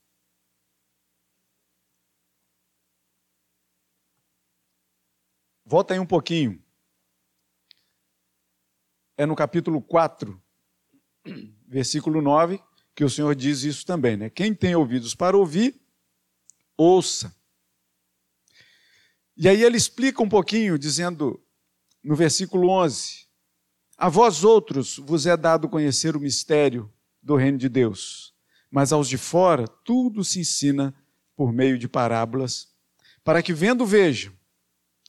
Volta 5.73 5.95
aí 5.95 5.99
um 5.99 6.05
pouquinho. 6.05 6.63
É 9.17 9.25
no 9.25 9.35
capítulo 9.35 9.81
4, 9.81 10.39
versículo 11.67 12.21
9, 12.21 12.61
que 12.93 13.03
o 13.03 13.09
Senhor 13.09 13.33
diz 13.33 13.63
isso 13.63 13.83
também, 13.83 14.15
né? 14.15 14.29
Quem 14.29 14.53
tem 14.53 14.75
ouvidos 14.75 15.15
para 15.15 15.35
ouvir, 15.35 15.81
ouça. 16.77 17.35
E 19.35 19.49
aí 19.49 19.63
ele 19.63 19.75
explica 19.75 20.21
um 20.21 20.29
pouquinho, 20.29 20.77
dizendo 20.77 21.43
no 22.03 22.15
versículo 22.15 22.69
11: 22.69 23.27
A 23.97 24.09
vós 24.09 24.43
outros 24.43 24.99
vos 24.99 25.25
é 25.25 25.35
dado 25.35 25.67
conhecer 25.67 26.15
o 26.15 26.19
mistério 26.19 26.93
do 27.19 27.35
reino 27.35 27.57
de 27.57 27.67
Deus, 27.67 28.31
mas 28.69 28.93
aos 28.93 29.09
de 29.09 29.17
fora 29.17 29.67
tudo 29.67 30.23
se 30.23 30.39
ensina 30.39 30.93
por 31.35 31.51
meio 31.51 31.79
de 31.79 31.87
parábolas, 31.87 32.71
para 33.23 33.41
que 33.41 33.55
vendo 33.55 33.87
vejam 33.87 34.37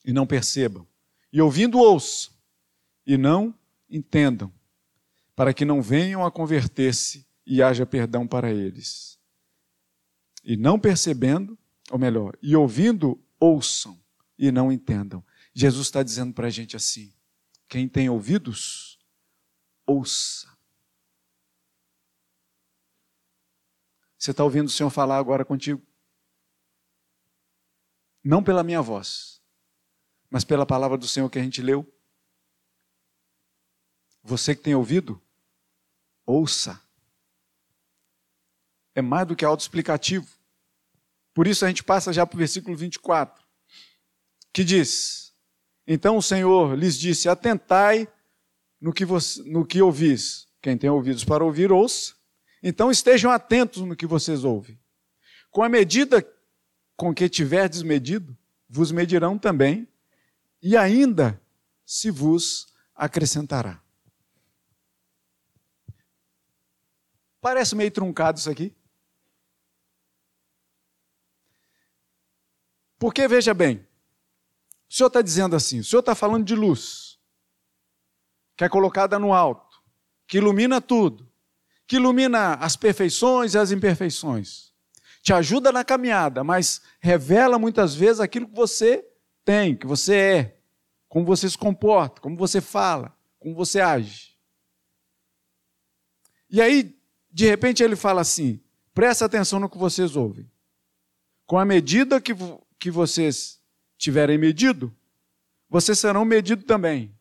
e 0.04 0.12
não 0.12 0.26
percebam, 0.26 0.86
e 1.32 1.40
ouvindo 1.40 1.78
ouçam 1.78 2.32
e 3.06 3.16
não 3.16 3.54
entendam, 3.88 4.52
para 5.34 5.52
que 5.52 5.64
não 5.64 5.82
venham 5.82 6.24
a 6.24 6.30
converter-se 6.30 7.26
e 7.46 7.62
haja 7.62 7.84
perdão 7.84 8.26
para 8.26 8.50
eles. 8.52 9.18
E 10.42 10.56
não 10.56 10.78
percebendo, 10.78 11.58
ou 11.90 11.98
melhor, 11.98 12.36
e 12.42 12.54
ouvindo, 12.54 13.22
ouçam 13.40 13.98
e 14.38 14.50
não 14.52 14.70
entendam. 14.70 15.24
Jesus 15.52 15.86
está 15.86 16.02
dizendo 16.02 16.32
para 16.34 16.48
a 16.48 16.50
gente 16.50 16.76
assim: 16.76 17.12
quem 17.68 17.88
tem 17.88 18.08
ouvidos, 18.08 18.98
ouça. 19.86 20.52
Você 24.18 24.30
está 24.30 24.42
ouvindo 24.42 24.68
o 24.68 24.70
Senhor 24.70 24.90
falar 24.90 25.18
agora 25.18 25.44
contigo? 25.44 25.82
Não 28.22 28.42
pela 28.42 28.62
minha 28.62 28.80
voz, 28.80 29.33
mas 30.34 30.42
pela 30.44 30.66
palavra 30.66 30.98
do 30.98 31.06
Senhor 31.06 31.30
que 31.30 31.38
a 31.38 31.42
gente 31.44 31.62
leu. 31.62 31.88
Você 34.20 34.52
que 34.52 34.64
tem 34.64 34.74
ouvido, 34.74 35.22
ouça 36.26 36.82
é 38.96 39.00
mais 39.00 39.28
do 39.28 39.36
que 39.36 39.44
autoexplicativo. 39.44 40.26
Por 41.32 41.46
isso 41.46 41.64
a 41.64 41.68
gente 41.68 41.84
passa 41.84 42.12
já 42.12 42.26
para 42.26 42.34
o 42.34 42.38
versículo 42.38 42.76
24, 42.76 43.44
que 44.52 44.64
diz: 44.64 45.32
Então 45.86 46.16
o 46.16 46.22
Senhor 46.22 46.76
lhes 46.76 46.98
disse: 46.98 47.28
Atentai 47.28 48.12
no 48.80 48.92
que, 48.92 49.04
você, 49.04 49.40
no 49.44 49.64
que 49.64 49.80
ouvis. 49.80 50.48
Quem 50.60 50.76
tem 50.76 50.90
ouvidos 50.90 51.24
para 51.24 51.44
ouvir, 51.44 51.70
ouça. 51.70 52.12
Então 52.60 52.90
estejam 52.90 53.30
atentos 53.30 53.82
no 53.82 53.94
que 53.94 54.04
vocês 54.04 54.42
ouvem. 54.42 54.80
Com 55.52 55.62
a 55.62 55.68
medida 55.68 56.28
com 56.96 57.14
que 57.14 57.28
tiverdes 57.28 57.82
medido, 57.82 58.36
vos 58.68 58.90
medirão 58.90 59.38
também, 59.38 59.88
e 60.64 60.78
ainda 60.78 61.38
se 61.84 62.10
vos 62.10 62.74
acrescentará. 62.94 63.82
Parece 67.38 67.76
meio 67.76 67.90
truncado 67.90 68.38
isso 68.38 68.50
aqui. 68.50 68.74
Porque 72.98 73.28
veja 73.28 73.52
bem, 73.52 73.86
o 74.88 74.94
Senhor 74.94 75.08
está 75.08 75.20
dizendo 75.20 75.54
assim: 75.54 75.80
o 75.80 75.84
Senhor 75.84 76.00
está 76.00 76.14
falando 76.14 76.46
de 76.46 76.54
luz, 76.54 77.18
que 78.56 78.64
é 78.64 78.68
colocada 78.68 79.18
no 79.18 79.34
alto, 79.34 79.82
que 80.26 80.38
ilumina 80.38 80.80
tudo, 80.80 81.30
que 81.86 81.96
ilumina 81.96 82.54
as 82.54 82.74
perfeições 82.74 83.52
e 83.52 83.58
as 83.58 83.70
imperfeições, 83.70 84.72
te 85.20 85.34
ajuda 85.34 85.70
na 85.70 85.84
caminhada, 85.84 86.42
mas 86.42 86.80
revela 87.00 87.58
muitas 87.58 87.94
vezes 87.94 88.20
aquilo 88.20 88.48
que 88.48 88.54
você 88.54 89.06
tem, 89.44 89.76
que 89.76 89.86
você 89.86 90.14
é, 90.14 90.56
como 91.08 91.26
você 91.26 91.48
se 91.48 91.58
comporta, 91.58 92.20
como 92.20 92.36
você 92.36 92.60
fala, 92.60 93.16
como 93.38 93.54
você 93.54 93.80
age. 93.80 94.36
E 96.50 96.60
aí, 96.60 96.96
de 97.30 97.46
repente, 97.46 97.82
ele 97.82 97.96
fala 97.96 98.20
assim: 98.20 98.60
presta 98.92 99.24
atenção 99.24 99.60
no 99.60 99.68
que 99.68 99.78
vocês 99.78 100.16
ouvem. 100.16 100.50
Com 101.46 101.58
a 101.58 101.64
medida 101.64 102.20
que 102.20 102.32
que 102.78 102.90
vocês 102.90 103.62
tiverem 103.96 104.36
medido, 104.36 104.94
vocês 105.70 105.98
serão 105.98 106.22
medidos 106.24 106.66
também. 106.66 107.16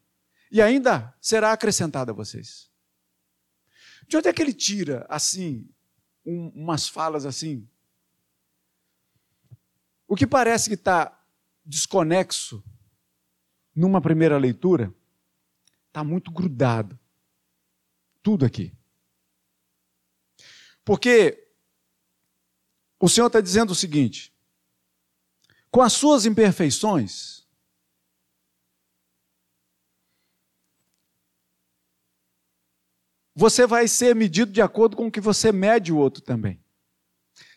E 0.51 0.61
ainda 0.61 1.15
será 1.21 1.53
acrescentado 1.53 2.11
a 2.11 2.13
vocês. 2.13 2.69
De 4.05 4.17
onde 4.17 4.27
é 4.27 4.33
que 4.33 4.41
ele 4.41 4.53
tira, 4.53 5.05
assim, 5.09 5.69
um, 6.25 6.49
umas 6.49 6.89
falas 6.89 7.25
assim? 7.25 7.65
O 10.05 10.15
que 10.17 10.27
parece 10.27 10.67
que 10.69 10.75
está 10.75 11.17
desconexo 11.65 12.63
numa 13.75 14.01
primeira 14.01 14.37
leitura, 14.37 14.93
está 15.87 16.03
muito 16.03 16.31
grudado. 16.31 16.99
Tudo 18.21 18.45
aqui. 18.45 18.75
Porque 20.85 21.47
o 22.99 23.09
Senhor 23.09 23.27
está 23.27 23.41
dizendo 23.41 23.71
o 23.71 23.75
seguinte: 23.75 24.33
com 25.69 25.81
as 25.81 25.93
suas 25.93 26.25
imperfeições, 26.25 27.47
você 33.35 33.65
vai 33.65 33.87
ser 33.87 34.15
medido 34.15 34.51
de 34.51 34.61
acordo 34.61 34.95
com 34.95 35.07
o 35.07 35.11
que 35.11 35.19
você 35.19 35.51
mede 35.51 35.91
o 35.91 35.97
outro 35.97 36.21
também. 36.21 36.63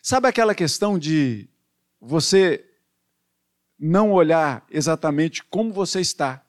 Sabe 0.01 0.27
aquela 0.27 0.55
questão 0.55 0.97
de 0.97 1.49
você 1.99 2.63
não 3.79 4.11
olhar 4.11 4.65
exatamente 4.69 5.43
como 5.43 5.71
você 5.71 5.99
está, 6.01 6.45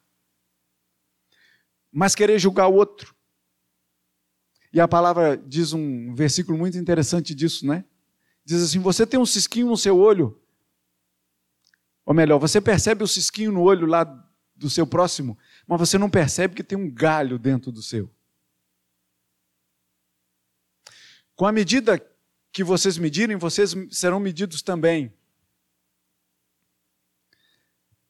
mas 1.91 2.15
querer 2.15 2.39
julgar 2.39 2.67
o 2.67 2.75
outro? 2.75 3.15
E 4.71 4.79
a 4.79 4.87
palavra 4.87 5.35
diz 5.35 5.73
um 5.73 6.13
versículo 6.13 6.57
muito 6.57 6.77
interessante 6.77 7.33
disso, 7.33 7.65
né? 7.65 7.83
Diz 8.45 8.61
assim: 8.61 8.79
Você 8.79 9.05
tem 9.05 9.19
um 9.19 9.25
cisquinho 9.25 9.67
no 9.67 9.77
seu 9.77 9.97
olho, 9.97 10.39
ou 12.05 12.13
melhor, 12.13 12.39
você 12.39 12.59
percebe 12.59 13.03
o 13.03 13.07
cisquinho 13.07 13.51
no 13.51 13.61
olho 13.61 13.85
lá 13.85 14.03
do 14.55 14.69
seu 14.69 14.85
próximo, 14.85 15.37
mas 15.67 15.79
você 15.79 15.97
não 15.97 16.09
percebe 16.09 16.55
que 16.55 16.63
tem 16.63 16.77
um 16.77 16.89
galho 16.89 17.39
dentro 17.39 17.71
do 17.71 17.81
seu. 17.81 18.09
Com 21.35 21.45
a 21.45 21.51
medida 21.51 22.05
que 22.51 22.63
vocês 22.63 22.97
medirem, 22.97 23.37
vocês 23.37 23.73
serão 23.91 24.19
medidos 24.19 24.61
também. 24.61 25.13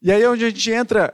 E 0.01 0.11
aí 0.11 0.21
é 0.21 0.29
onde 0.29 0.45
a 0.45 0.49
gente 0.49 0.71
entra 0.71 1.13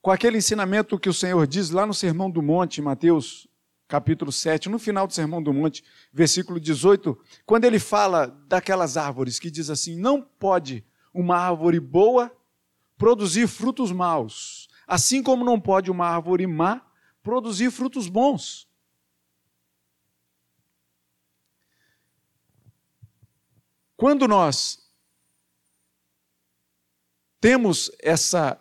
com 0.00 0.12
aquele 0.12 0.38
ensinamento 0.38 0.98
que 0.98 1.08
o 1.08 1.14
Senhor 1.14 1.44
diz 1.46 1.70
lá 1.70 1.84
no 1.84 1.92
Sermão 1.92 2.30
do 2.30 2.40
Monte, 2.40 2.80
Mateus 2.80 3.48
capítulo 3.88 4.30
7, 4.30 4.68
no 4.68 4.78
final 4.78 5.08
do 5.08 5.12
Sermão 5.12 5.42
do 5.42 5.52
Monte, 5.52 5.82
versículo 6.12 6.60
18, 6.60 7.18
quando 7.44 7.64
ele 7.64 7.80
fala 7.80 8.28
daquelas 8.46 8.96
árvores 8.96 9.40
que 9.40 9.50
diz 9.50 9.68
assim: 9.68 9.96
não 9.96 10.22
pode 10.22 10.86
uma 11.12 11.36
árvore 11.36 11.80
boa 11.80 12.32
produzir 12.96 13.48
frutos 13.48 13.90
maus, 13.90 14.68
assim 14.86 15.20
como 15.20 15.44
não 15.44 15.60
pode 15.60 15.90
uma 15.90 16.06
árvore 16.06 16.46
má 16.46 16.80
produzir 17.24 17.72
frutos 17.72 18.08
bons. 18.08 18.68
Quando 23.96 24.28
nós 24.28 24.89
temos 27.40 27.90
essa 28.00 28.60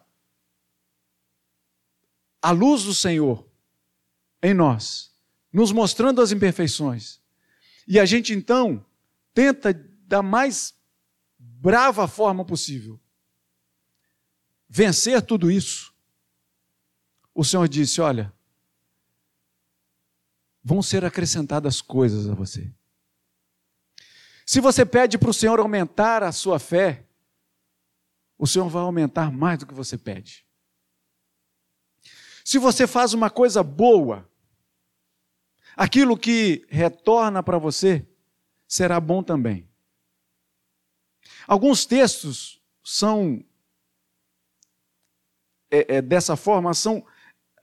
a 2.42 2.52
luz 2.52 2.84
do 2.84 2.96
Senhor 2.96 3.46
em 4.42 4.54
nós, 4.54 5.12
nos 5.52 5.72
mostrando 5.72 6.22
as 6.22 6.32
imperfeições, 6.32 7.20
E 7.88 8.00
a 8.00 8.06
gente 8.06 8.34
então 8.34 8.86
tenta 9.34 9.74
da 9.74 10.22
mais 10.22 10.74
brava 11.38 12.08
forma 12.08 12.46
possível 12.46 13.00
vencer 14.70 15.22
tudo 15.24 15.50
isso. 15.50 15.94
O 17.34 17.44
Senhor 17.44 17.68
disse: 17.68 18.00
Olha, 18.00 18.32
vão 20.64 20.84
ser 20.84 21.04
acrescentadas 21.04 21.82
coisas 21.82 22.30
a 22.30 22.36
você. 22.36 22.72
Se 24.46 24.62
você 24.62 24.86
pede 24.86 25.18
para 25.18 25.30
o 25.30 25.34
Senhor 25.34 25.60
aumentar 25.60 26.22
a 26.22 26.32
sua 26.32 26.60
fé, 26.60 27.06
o 28.40 28.48
Senhor 28.48 28.70
vai 28.70 28.82
aumentar 28.82 29.32
mais 29.32 29.60
do 29.60 29.68
que 29.68 29.74
você 29.74 29.98
pede. 29.98 30.46
Se 32.46 32.58
você 32.58 32.88
faz 32.88 33.14
uma 33.14 33.30
coisa 33.30 33.62
boa, 33.62 34.28
aquilo 35.76 36.18
que 36.18 36.66
retorna 36.70 37.44
para 37.44 37.58
você 37.58 38.08
será 38.66 39.00
bom 39.00 39.22
também. 39.22 39.70
Alguns 41.46 41.86
textos 41.86 42.62
são 42.82 43.44
é, 45.70 45.98
é, 45.98 46.02
dessa 46.02 46.36
forma, 46.36 46.74
são 46.74 47.06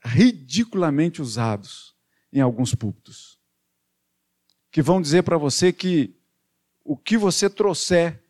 ridiculamente 0.03 1.21
usados 1.21 1.95
em 2.31 2.39
alguns 2.39 2.75
púlpitos. 2.75 3.39
Que 4.71 4.81
vão 4.81 5.01
dizer 5.01 5.23
para 5.23 5.37
você 5.37 5.73
que 5.73 6.15
o 6.83 6.95
que 6.95 7.17
você 7.17 7.49
trouxer, 7.49 8.23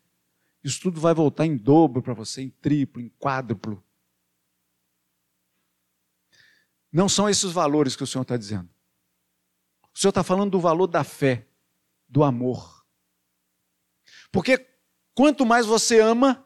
isso 0.68 0.80
tudo 0.80 1.00
vai 1.00 1.14
voltar 1.14 1.46
em 1.46 1.56
dobro 1.56 2.02
para 2.02 2.14
você, 2.14 2.42
em 2.42 2.50
triplo, 2.50 3.00
em 3.00 3.08
quádruplo. 3.18 3.82
Não 6.92 7.08
são 7.08 7.28
esses 7.28 7.50
valores 7.52 7.96
que 7.96 8.04
o 8.04 8.06
Senhor 8.06 8.22
está 8.22 8.36
dizendo. 8.36 8.68
O 9.94 9.98
Senhor 9.98 10.10
está 10.10 10.22
falando 10.22 10.50
do 10.50 10.60
valor 10.60 10.86
da 10.86 11.02
fé, 11.02 11.46
do 12.08 12.22
amor. 12.22 12.86
Porque 14.30 14.66
quanto 15.14 15.44
mais 15.44 15.66
você 15.66 16.00
ama, 16.00 16.44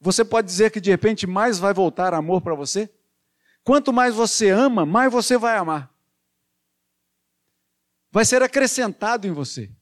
você 0.00 0.24
pode 0.24 0.46
dizer 0.46 0.70
que 0.70 0.80
de 0.80 0.90
repente 0.90 1.26
mais 1.26 1.58
vai 1.58 1.72
voltar 1.72 2.12
amor 2.12 2.40
para 2.42 2.54
você? 2.54 2.92
Quanto 3.64 3.92
mais 3.92 4.14
você 4.14 4.50
ama, 4.50 4.84
mais 4.84 5.10
você 5.10 5.38
vai 5.38 5.56
amar. 5.56 5.92
Vai 8.10 8.24
ser 8.24 8.42
acrescentado 8.42 9.26
em 9.26 9.32
você. 9.32 9.74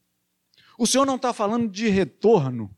O 0.79 0.87
Senhor 0.87 1.05
não 1.05 1.17
está 1.17 1.33
falando 1.33 1.69
de 1.69 1.89
retorno. 1.89 2.75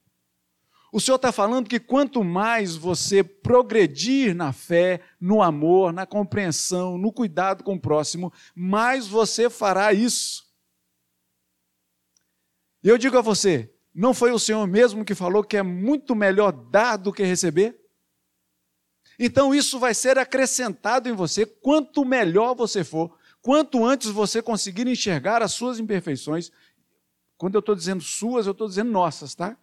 O 0.93 1.01
Senhor 1.01 1.17
está 1.17 1.31
falando 1.31 1.69
que 1.69 1.79
quanto 1.79 2.25
mais 2.25 2.75
você 2.75 3.23
progredir 3.23 4.35
na 4.35 4.53
fé, 4.53 5.01
no 5.21 5.43
amor, 5.43 5.93
na 5.93 6.07
compreensão, 6.07 6.97
no 6.97 7.13
cuidado 7.13 7.63
com 7.63 7.75
o 7.75 7.81
próximo, 7.81 8.33
mais 8.55 9.07
você 9.07 9.51
fará 9.51 9.93
isso. 9.93 10.47
E 12.83 12.89
eu 12.89 12.97
digo 12.97 13.19
a 13.19 13.21
você: 13.21 13.75
não 13.95 14.15
foi 14.15 14.31
o 14.31 14.39
Senhor 14.39 14.67
mesmo 14.67 15.05
que 15.05 15.15
falou 15.15 15.43
que 15.43 15.57
é 15.57 15.63
muito 15.63 16.15
melhor 16.15 16.53
dar 16.53 16.97
do 16.97 17.13
que 17.13 17.25
receber? 17.25 17.79
Então 19.19 19.55
isso 19.55 19.79
vai 19.79 19.95
ser 19.95 20.19
acrescentado 20.19 21.09
em 21.09 21.13
você 21.13 21.47
quanto 21.47 22.05
melhor 22.05 22.55
você 22.55 22.85
for, 22.85 23.17
quanto 23.41 23.85
antes 23.85 24.11
você 24.11 24.43
conseguir 24.43 24.87
enxergar 24.87 25.43
as 25.43 25.53
suas 25.53 25.79
imperfeições. 25.79 26.51
Quando 27.37 27.55
eu 27.55 27.61
estou 27.61 27.75
dizendo 27.75 28.03
suas, 28.03 28.47
eu 28.47 28.53
estou 28.53 28.69
dizendo 28.69 28.91
nossas, 28.91 29.35
tá? 29.35 29.57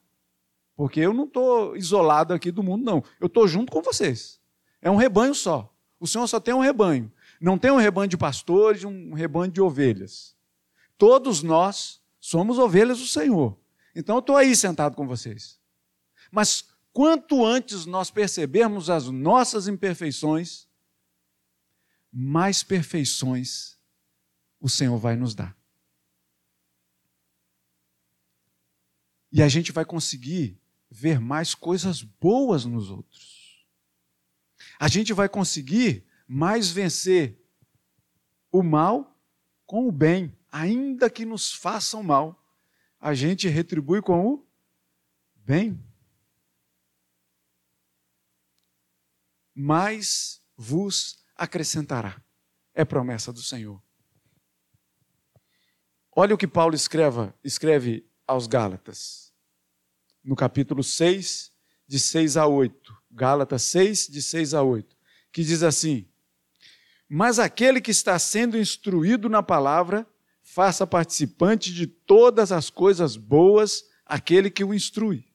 Porque 0.76 1.00
eu 1.00 1.14
não 1.14 1.26
estou 1.26 1.76
isolado 1.76 2.34
aqui 2.34 2.52
do 2.52 2.64
mundo, 2.64 2.84
não. 2.84 3.04
Eu 3.20 3.28
estou 3.28 3.48
junto 3.48 3.72
com 3.72 3.82
vocês. 3.82 4.40
É 4.82 4.90
um 4.90 4.96
rebanho 4.96 5.34
só. 5.34 5.74
O 6.00 6.08
Senhor 6.08 6.28
só 6.28 6.40
tem 6.40 6.54
um 6.54 6.60
rebanho. 6.60 7.12
Não 7.40 7.58
tem 7.58 7.72
um 7.72 7.78
rebanho 7.78 8.08
de 8.08 8.18
pastores, 8.18 8.84
um 8.84 9.14
rebanho 9.14 9.52
de 9.52 9.62
ovelhas. 9.62 10.36
Todos 10.98 11.44
nós 11.44 12.02
somos 12.20 12.58
ovelhas 12.58 13.00
do 13.00 13.06
Senhor. 13.06 13.58
Então 13.96 14.16
eu 14.16 14.20
estou 14.20 14.36
aí 14.36 14.56
sentado 14.56 14.96
com 14.96 15.08
vocês. 15.08 15.60
Mas 16.32 16.66
quanto 16.92 17.46
antes 17.46 17.86
nós 17.86 18.10
percebermos 18.10 18.90
as 18.90 19.10
nossas 19.10 19.68
imperfeições, 19.68 20.68
mais 22.12 22.64
perfeições 22.64 23.78
o 24.60 24.70
Senhor 24.70 24.98
vai 24.98 25.16
nos 25.16 25.36
dar. 25.36 25.56
E 29.34 29.42
a 29.42 29.50
gente 29.50 29.74
vai 29.74 29.84
conseguir 29.84 30.58
ver 30.90 31.20
mais 31.20 31.54
coisas 31.54 32.02
boas 32.02 32.64
nos 32.64 32.90
outros. 32.90 33.68
A 34.80 34.88
gente 34.88 35.12
vai 35.12 35.28
conseguir 35.28 36.06
mais 36.26 36.70
vencer 36.70 37.38
o 38.50 38.64
mal 38.64 39.20
com 39.66 39.88
o 39.88 39.92
bem, 39.92 40.34
ainda 40.50 41.10
que 41.10 41.26
nos 41.26 41.52
façam 41.52 42.02
mal 42.02 42.40
a 43.04 43.14
gente 43.14 43.50
retribui 43.50 44.02
com 44.02 44.26
o 44.26 44.48
bem. 45.36 45.78
Mais 49.54 50.42
vos 50.56 51.22
acrescentará. 51.36 52.24
É 52.74 52.86
promessa 52.86 53.34
do 53.34 53.42
Senhor. 53.42 53.84
Olha 56.16 56.34
o 56.34 56.38
que 56.38 56.48
Paulo 56.48 56.76
escreva, 56.76 57.38
escreve 57.44 58.10
aos 58.26 58.48
Gálatas, 58.48 59.23
no 60.24 60.36
capítulo 60.36 60.84
6, 60.84 61.52
de 61.88 62.00
6 62.00 62.38
a 62.38 62.48
8. 62.48 62.96
Gálatas 63.12 63.62
6, 63.64 64.08
de 64.08 64.22
6 64.22 64.54
a 64.54 64.64
8, 64.64 64.96
que 65.32 65.44
diz 65.44 65.62
assim: 65.62 66.08
Mas 67.08 67.38
aquele 67.38 67.80
que 67.80 67.92
está 67.92 68.18
sendo 68.18 68.58
instruído 68.58 69.30
na 69.30 69.44
palavra, 69.44 70.08
faça 70.42 70.86
participante 70.86 71.74
de 71.74 71.88
todas 71.88 72.52
as 72.52 72.70
coisas 72.70 73.16
boas 73.16 73.86
aquele 74.06 74.50
que 74.50 74.64
o 74.64 74.74
instrui. 74.74 75.26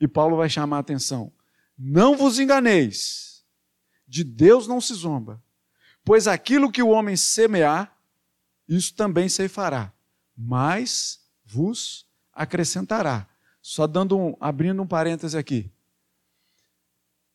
E 0.00 0.08
Paulo 0.08 0.36
vai 0.36 0.48
chamar 0.48 0.78
a 0.78 0.80
atenção: 0.80 1.32
não 1.76 2.16
vos 2.16 2.38
enganeis, 2.38 3.44
de 4.06 4.24
Deus 4.24 4.66
não 4.66 4.80
se 4.80 4.94
zomba, 4.94 5.42
pois 6.04 6.26
aquilo 6.26 6.72
que 6.72 6.82
o 6.82 6.88
homem 6.88 7.16
semear, 7.16 7.96
isso 8.68 8.94
também 8.94 9.28
se 9.28 9.48
fará, 9.48 9.92
mas 10.36 11.20
vos 11.44 12.06
acrescentará. 12.32 13.28
Só 13.70 13.86
dando 13.86 14.18
um, 14.18 14.36
abrindo 14.40 14.82
um 14.82 14.86
parêntese 14.86 15.38
aqui. 15.38 15.70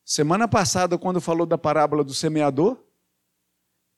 Semana 0.03 0.49
passada, 0.49 0.97
quando 0.97 1.21
falou 1.21 1.45
da 1.45 1.57
parábola 1.57 2.03
do 2.03 2.13
semeador, 2.13 2.77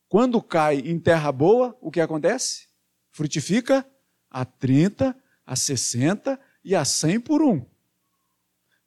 quando 0.07 0.39
cai 0.39 0.77
em 0.77 0.99
terra 0.99 1.31
boa, 1.31 1.75
o 1.81 1.89
que 1.89 1.99
acontece? 1.99 2.67
Frutifica 3.09 3.83
a 4.29 4.45
30, 4.45 5.17
a 5.43 5.55
60 5.55 6.39
e 6.63 6.75
a 6.75 6.85
100 6.85 7.21
por 7.21 7.41
um. 7.41 7.65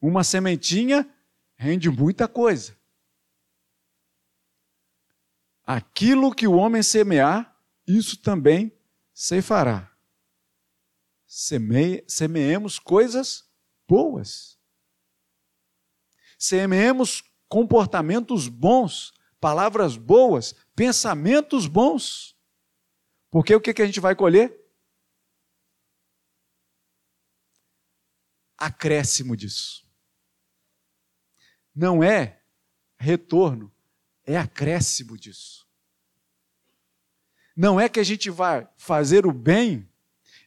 Uma 0.00 0.22
sementinha 0.22 1.12
rende 1.56 1.90
muita 1.90 2.28
coisa. 2.28 2.76
Aquilo 5.66 6.32
que 6.32 6.46
o 6.46 6.54
homem 6.54 6.84
semear, 6.84 7.60
isso 7.84 8.16
também 8.16 8.72
se 9.12 9.42
fará. 9.42 9.89
Seme, 11.32 12.02
semeemos 12.08 12.80
coisas 12.80 13.48
boas. 13.86 14.58
Semeemos 16.36 17.22
comportamentos 17.48 18.48
bons, 18.48 19.14
palavras 19.38 19.96
boas, 19.96 20.56
pensamentos 20.74 21.68
bons. 21.68 22.36
Porque 23.30 23.54
o 23.54 23.60
que, 23.60 23.72
que 23.72 23.80
a 23.80 23.86
gente 23.86 24.00
vai 24.00 24.16
colher? 24.16 24.60
Acréscimo 28.58 29.36
disso. 29.36 29.88
Não 31.72 32.02
é 32.02 32.42
retorno, 32.98 33.72
é 34.24 34.36
acréscimo 34.36 35.16
disso. 35.16 35.64
Não 37.54 37.80
é 37.80 37.88
que 37.88 38.00
a 38.00 38.04
gente 38.04 38.30
vai 38.30 38.68
fazer 38.76 39.24
o 39.24 39.32
bem 39.32 39.89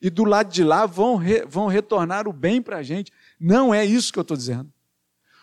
e 0.03 0.09
do 0.09 0.25
lado 0.25 0.51
de 0.51 0.65
lá 0.65 0.85
vão, 0.85 1.15
re, 1.15 1.45
vão 1.45 1.67
retornar 1.67 2.27
o 2.27 2.33
bem 2.33 2.61
para 2.61 2.79
a 2.79 2.83
gente. 2.83 3.09
Não 3.39 3.73
é 3.73 3.85
isso 3.85 4.11
que 4.11 4.19
eu 4.19 4.23
estou 4.23 4.35
dizendo. 4.35 4.69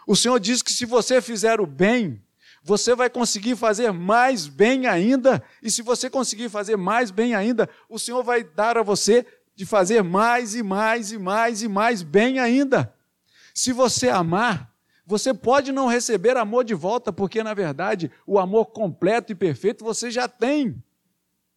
O 0.06 0.14
Senhor 0.14 0.38
diz 0.38 0.60
que 0.60 0.70
se 0.70 0.84
você 0.84 1.22
fizer 1.22 1.62
o 1.62 1.66
bem, 1.66 2.22
você 2.62 2.94
vai 2.94 3.08
conseguir 3.08 3.56
fazer 3.56 3.90
mais 3.90 4.46
bem 4.46 4.86
ainda, 4.86 5.42
e 5.62 5.70
se 5.70 5.80
você 5.80 6.10
conseguir 6.10 6.50
fazer 6.50 6.76
mais 6.76 7.10
bem 7.10 7.34
ainda, 7.34 7.70
o 7.88 7.98
Senhor 7.98 8.22
vai 8.22 8.44
dar 8.44 8.76
a 8.76 8.82
você 8.82 9.24
de 9.56 9.64
fazer 9.64 10.02
mais 10.02 10.54
e 10.54 10.62
mais 10.62 11.10
e 11.10 11.18
mais 11.18 11.62
e 11.62 11.68
mais 11.68 12.02
bem 12.02 12.38
ainda. 12.38 12.94
Se 13.54 13.72
você 13.72 14.10
amar, 14.10 14.70
você 15.06 15.32
pode 15.32 15.72
não 15.72 15.86
receber 15.86 16.36
amor 16.36 16.64
de 16.64 16.74
volta, 16.74 17.10
porque 17.10 17.42
na 17.42 17.54
verdade 17.54 18.10
o 18.26 18.38
amor 18.38 18.66
completo 18.66 19.32
e 19.32 19.34
perfeito 19.34 19.82
você 19.82 20.10
já 20.10 20.28
tem, 20.28 20.82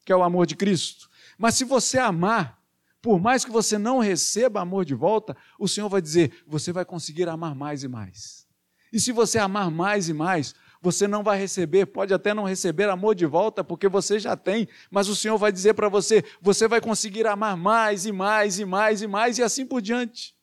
que 0.05 0.11
é 0.13 0.15
o 0.15 0.23
amor 0.23 0.45
de 0.45 0.55
Cristo. 0.55 1.09
Mas 1.37 1.55
se 1.55 1.65
você 1.65 1.97
amar, 1.97 2.62
por 3.03 3.19
mais 3.19 3.43
que 3.43 3.51
você 3.51 3.77
não 3.77 3.99
receba 3.99 4.61
amor 4.61 4.85
de 4.85 4.95
volta, 4.95 5.35
o 5.59 5.67
Senhor 5.67 5.89
vai 5.89 6.01
dizer: 6.01 6.41
você 6.47 6.71
vai 6.71 6.85
conseguir 6.85 7.27
amar 7.27 7.53
mais 7.53 7.83
e 7.83 7.87
mais. 7.89 8.47
E 8.93 8.99
se 8.99 9.11
você 9.11 9.37
amar 9.37 9.69
mais 9.69 10.07
e 10.07 10.13
mais, 10.13 10.55
Você 10.81 11.07
não 11.07 11.23
vai 11.23 11.39
receber, 11.39 11.85
pode 11.85 12.13
até 12.13 12.33
não 12.33 12.43
receber 12.43 12.89
amor 12.89 13.15
de 13.15 13.25
volta, 13.25 13.63
porque 13.63 13.87
você 13.87 14.19
já 14.19 14.35
tem, 14.35 14.67
mas 14.91 15.07
o 15.07 15.15
Senhor 15.15 15.37
vai 15.37 15.49
dizer 15.49 15.73
para 15.73 15.87
você: 15.87 16.23
você 16.41 16.67
vai 16.67 16.81
conseguir 16.81 17.25
amar 17.25 17.55
mais 17.55 18.05
e 18.05 18.11
mais 18.11 18.59
e 18.59 18.65
mais 18.65 19.01
e 19.01 19.07
mais 19.07 19.37
e 19.37 19.43
assim 19.43 19.65
por 19.65 19.81
diante. 19.81 20.35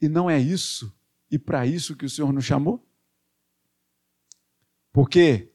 E 0.00 0.08
não 0.08 0.30
é 0.30 0.38
isso 0.38 0.96
e 1.28 1.36
para 1.36 1.66
isso 1.66 1.96
que 1.96 2.04
o 2.04 2.10
Senhor 2.10 2.32
nos 2.32 2.44
chamou? 2.44 2.86
Porque 4.92 5.52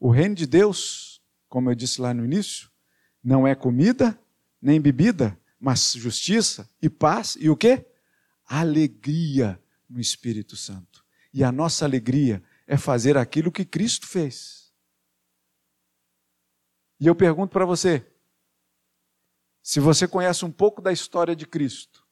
o 0.00 0.10
reino 0.10 0.34
de 0.34 0.46
Deus, 0.46 1.20
como 1.50 1.70
eu 1.70 1.74
disse 1.74 2.00
lá 2.00 2.14
no 2.14 2.24
início, 2.24 2.70
não 3.22 3.46
é 3.46 3.54
comida 3.54 4.18
nem 4.60 4.80
bebida, 4.80 5.38
mas 5.58 5.92
justiça 5.92 6.68
e 6.80 6.88
paz 6.88 7.36
e 7.38 7.48
o 7.50 7.56
quê? 7.56 7.86
Alegria 8.44 9.62
no 9.88 10.00
Espírito 10.00 10.56
Santo. 10.56 11.04
E 11.32 11.44
a 11.44 11.52
nossa 11.52 11.84
alegria 11.84 12.42
é 12.66 12.76
fazer 12.76 13.16
aquilo 13.16 13.52
que 13.52 13.64
Cristo 13.64 14.06
fez. 14.06 14.72
E 17.00 17.06
eu 17.06 17.14
pergunto 17.14 17.52
para 17.52 17.64
você: 17.64 18.06
se 19.62 19.80
você 19.80 20.08
conhece 20.08 20.44
um 20.44 20.50
pouco 20.50 20.80
da 20.80 20.92
história 20.92 21.36
de 21.36 21.46
Cristo, 21.46 22.06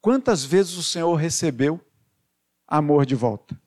quantas 0.00 0.44
vezes 0.44 0.74
o 0.74 0.82
Senhor 0.82 1.14
recebeu 1.14 1.84
amor 2.66 3.04
de 3.04 3.14
volta? 3.14 3.60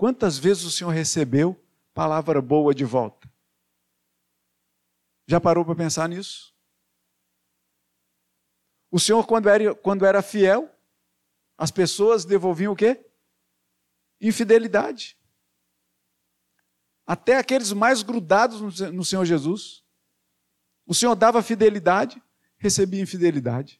Quantas 0.00 0.38
vezes 0.38 0.64
o 0.64 0.70
Senhor 0.70 0.88
recebeu 0.88 1.62
palavra 1.92 2.40
boa 2.40 2.74
de 2.74 2.86
volta? 2.86 3.30
Já 5.26 5.38
parou 5.38 5.62
para 5.62 5.74
pensar 5.74 6.08
nisso? 6.08 6.54
O 8.90 8.98
Senhor, 8.98 9.26
quando 9.26 9.50
era, 9.50 9.74
quando 9.74 10.06
era 10.06 10.22
fiel, 10.22 10.74
as 11.58 11.70
pessoas 11.70 12.24
devolviam 12.24 12.72
o 12.72 12.76
quê? 12.76 13.04
Infidelidade. 14.18 15.18
Até 17.06 17.36
aqueles 17.36 17.70
mais 17.70 18.02
grudados 18.02 18.80
no 18.90 19.04
Senhor 19.04 19.26
Jesus. 19.26 19.84
O 20.86 20.94
Senhor 20.94 21.14
dava 21.14 21.42
fidelidade, 21.42 22.22
recebia 22.56 23.02
infidelidade. 23.02 23.78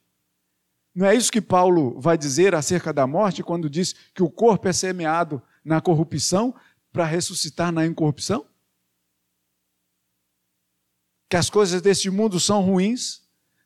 Não 0.93 1.07
é 1.07 1.15
isso 1.15 1.31
que 1.31 1.41
Paulo 1.41 1.99
vai 1.99 2.15
dizer 2.15 2.53
acerca 2.53 2.93
da 2.93 3.07
morte 3.07 3.41
quando 3.41 3.67
diz 3.67 3.93
que 4.13 4.21
o 4.21 4.29
corpo 4.29 4.67
é 4.67 4.71
semeado 4.71 5.41
na 5.63 5.81
corrupção 5.81 6.55
para 6.91 7.05
ressuscitar 7.05 7.71
na 7.71 7.85
incorrupção? 7.85 8.45
Que 11.29 11.37
as 11.37 11.49
coisas 11.49 11.81
deste 11.81 12.09
mundo 12.09 12.39
são 12.39 12.61
ruins 12.61 13.21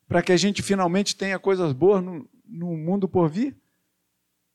para 0.07 0.21
que 0.21 0.31
a 0.31 0.37
gente 0.37 0.61
finalmente 0.61 1.15
tenha 1.15 1.39
coisas 1.39 1.73
boas 1.73 2.03
no, 2.03 2.29
no 2.45 2.77
mundo 2.77 3.07
por 3.07 3.29
vir? 3.29 3.55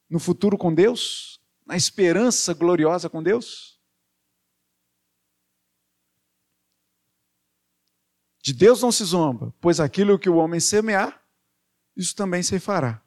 No 0.08 0.18
futuro 0.18 0.56
com 0.56 0.72
Deus? 0.72 1.40
Na 1.66 1.76
esperança 1.76 2.54
gloriosa 2.54 3.08
com 3.08 3.22
Deus? 3.22 3.80
De 8.42 8.54
Deus 8.54 8.80
não 8.80 8.90
se 8.90 9.04
zomba, 9.04 9.54
pois 9.60 9.80
aquilo 9.80 10.18
que 10.18 10.30
o 10.30 10.36
homem 10.36 10.60
semear, 10.60 11.22
isso 11.96 12.16
também 12.16 12.42
se 12.42 12.58
fará. 12.58 13.02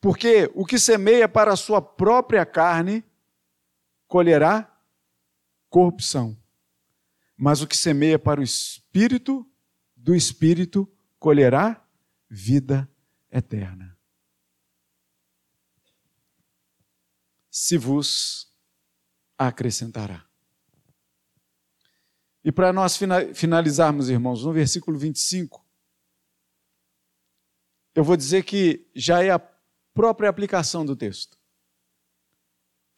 Porque 0.00 0.50
o 0.54 0.64
que 0.64 0.78
semeia 0.78 1.28
para 1.28 1.52
a 1.52 1.56
sua 1.56 1.82
própria 1.82 2.46
carne, 2.46 3.04
colherá 4.06 4.72
corrupção. 5.68 6.40
Mas 7.36 7.60
o 7.60 7.66
que 7.66 7.76
semeia 7.76 8.18
para 8.18 8.40
o 8.40 8.44
espírito, 8.44 9.46
do 9.94 10.14
espírito 10.14 10.90
colherá 11.18 11.86
vida 12.28 12.90
eterna. 13.30 13.96
Se 17.50 17.76
vos 17.76 18.52
acrescentará. 19.36 20.26
E 22.44 22.52
para 22.52 22.72
nós 22.72 22.98
finalizarmos, 23.34 24.08
irmãos, 24.08 24.44
no 24.44 24.52
versículo 24.52 24.96
25, 24.96 25.66
eu 27.94 28.04
vou 28.04 28.16
dizer 28.16 28.44
que 28.44 28.88
já 28.94 29.22
é 29.22 29.30
a 29.30 29.38
própria 29.92 30.28
aplicação 30.28 30.84
do 30.84 30.94
texto 30.94 31.35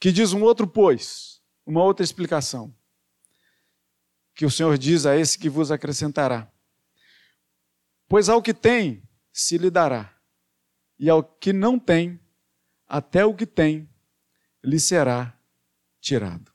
que 0.00 0.12
diz 0.12 0.32
um 0.32 0.42
outro 0.42 0.66
pois, 0.66 1.42
uma 1.66 1.82
outra 1.82 2.04
explicação, 2.04 2.74
que 4.34 4.46
o 4.46 4.50
Senhor 4.50 4.78
diz 4.78 5.04
a 5.04 5.16
esse 5.16 5.38
que 5.38 5.48
vos 5.48 5.70
acrescentará. 5.70 6.50
Pois 8.08 8.28
ao 8.28 8.40
que 8.40 8.54
tem, 8.54 9.02
se 9.32 9.58
lhe 9.58 9.70
dará, 9.70 10.16
e 10.98 11.10
ao 11.10 11.22
que 11.22 11.52
não 11.52 11.78
tem, 11.78 12.20
até 12.86 13.24
o 13.24 13.34
que 13.34 13.46
tem, 13.46 13.88
lhe 14.64 14.80
será 14.80 15.38
tirado. 16.00 16.52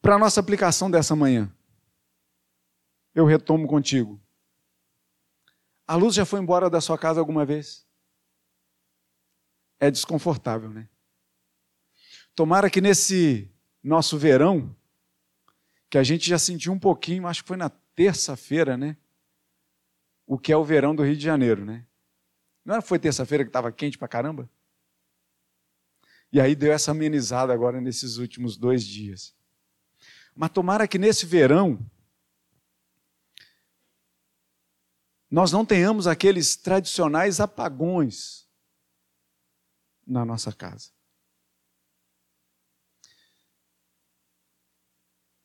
Para 0.00 0.16
a 0.16 0.18
nossa 0.18 0.40
aplicação 0.40 0.90
dessa 0.90 1.16
manhã, 1.16 1.52
eu 3.14 3.24
retomo 3.24 3.66
contigo. 3.66 4.21
A 5.86 5.96
luz 5.96 6.14
já 6.14 6.24
foi 6.24 6.40
embora 6.40 6.70
da 6.70 6.80
sua 6.80 6.96
casa 6.96 7.20
alguma 7.20 7.44
vez? 7.44 7.86
É 9.80 9.90
desconfortável, 9.90 10.70
né? 10.70 10.88
Tomara 12.34 12.70
que 12.70 12.80
nesse 12.80 13.50
nosso 13.82 14.16
verão, 14.16 14.74
que 15.90 15.98
a 15.98 16.02
gente 16.02 16.28
já 16.28 16.38
sentiu 16.38 16.72
um 16.72 16.78
pouquinho, 16.78 17.26
acho 17.26 17.42
que 17.42 17.48
foi 17.48 17.56
na 17.56 17.68
terça-feira, 17.68 18.76
né? 18.76 18.96
O 20.26 20.38
que 20.38 20.52
é 20.52 20.56
o 20.56 20.64
verão 20.64 20.94
do 20.94 21.02
Rio 21.02 21.16
de 21.16 21.22
Janeiro, 21.22 21.64
né? 21.64 21.84
Não 22.64 22.80
foi 22.80 22.98
terça-feira 22.98 23.44
que 23.44 23.50
estava 23.50 23.72
quente 23.72 23.98
pra 23.98 24.08
caramba? 24.08 24.48
E 26.32 26.40
aí 26.40 26.54
deu 26.54 26.72
essa 26.72 26.92
amenizada 26.92 27.52
agora 27.52 27.80
nesses 27.80 28.16
últimos 28.16 28.56
dois 28.56 28.86
dias. 28.86 29.34
Mas 30.34 30.50
tomara 30.50 30.88
que 30.88 30.96
nesse 30.96 31.26
verão 31.26 31.78
nós 35.32 35.50
não 35.50 35.64
tenhamos 35.64 36.06
aqueles 36.06 36.56
tradicionais 36.56 37.40
apagões 37.40 38.46
na 40.06 40.26
nossa 40.26 40.52
casa. 40.52 40.90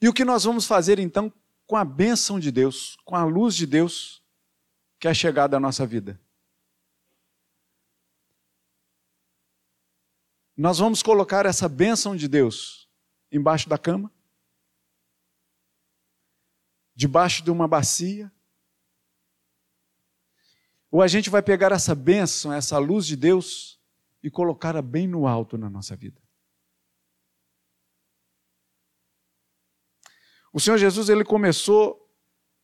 E 0.01 0.09
o 0.09 0.13
que 0.13 0.25
nós 0.25 0.43
vamos 0.43 0.67
fazer 0.67 0.99
então 0.99 1.31
com 1.65 1.77
a 1.77 1.85
bênção 1.85 2.37
de 2.37 2.51
Deus, 2.51 2.97
com 3.05 3.15
a 3.15 3.23
luz 3.23 3.55
de 3.55 3.65
Deus 3.65 4.21
que 4.99 5.07
é 5.07 5.13
chegada 5.13 5.55
à 5.55 5.59
nossa 5.59 5.87
vida? 5.87 6.19
Nós 10.57 10.79
vamos 10.79 11.01
colocar 11.01 11.45
essa 11.45 11.69
bênção 11.69 12.13
de 12.13 12.27
Deus 12.27 12.89
embaixo 13.31 13.69
da 13.69 13.77
cama, 13.77 14.11
debaixo 16.93 17.41
de 17.41 17.49
uma 17.49 17.69
bacia, 17.69 18.29
ou 20.91 21.01
a 21.01 21.07
gente 21.07 21.29
vai 21.29 21.41
pegar 21.41 21.71
essa 21.71 21.93
bênção, 21.93 22.53
essa 22.53 22.77
luz 22.77 23.05
de 23.05 23.15
Deus 23.15 23.79
e 24.23 24.31
colocá-la 24.31 24.81
bem 24.81 25.07
no 25.07 25.27
alto 25.27 25.57
na 25.57 25.69
nossa 25.69 25.95
vida. 25.95 26.21
O 30.51 30.59
Senhor 30.59 30.77
Jesus 30.77 31.09
ele 31.09 31.23
começou 31.23 32.11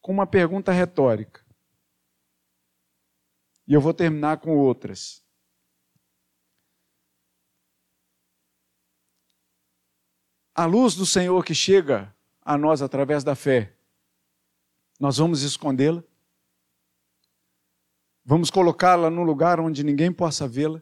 com 0.01 0.11
uma 0.11 0.25
pergunta 0.25 0.71
retórica. 0.71 1.45
E 3.67 3.73
eu 3.73 3.79
vou 3.79 3.93
terminar 3.93 4.39
com 4.39 4.57
outras. 4.57 5.23
A 10.55 10.65
luz 10.65 10.95
do 10.95 11.05
Senhor 11.05 11.43
que 11.43 11.55
chega 11.55 12.15
a 12.41 12.57
nós 12.57 12.81
através 12.81 13.23
da 13.23 13.35
fé, 13.35 13.75
nós 14.99 15.17
vamos 15.17 15.41
escondê-la? 15.41 16.03
Vamos 18.25 18.49
colocá-la 18.49 19.09
num 19.09 19.23
lugar 19.23 19.59
onde 19.59 19.83
ninguém 19.83 20.11
possa 20.11 20.47
vê-la? 20.47 20.81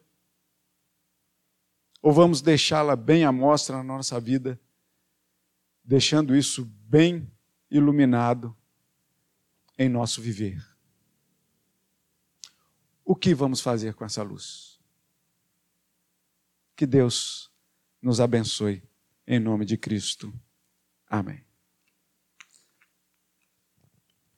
Ou 2.01 2.11
vamos 2.11 2.41
deixá-la 2.41 2.95
bem 2.95 3.25
à 3.25 3.31
mostra 3.31 3.77
na 3.77 3.83
nossa 3.83 4.19
vida, 4.19 4.59
deixando 5.83 6.35
isso 6.35 6.65
bem 6.65 7.31
iluminado 7.69 8.55
em 9.77 9.89
nosso 9.89 10.21
viver? 10.21 10.63
O 13.03 13.15
que 13.15 13.33
vamos 13.33 13.61
fazer 13.61 13.93
com 13.93 14.05
essa 14.05 14.23
luz? 14.23 14.79
Que 16.75 16.85
Deus 16.85 17.51
nos 18.01 18.19
abençoe, 18.19 18.83
em 19.27 19.39
nome 19.39 19.65
de 19.65 19.77
Cristo. 19.77 20.33
Amém. 21.07 21.50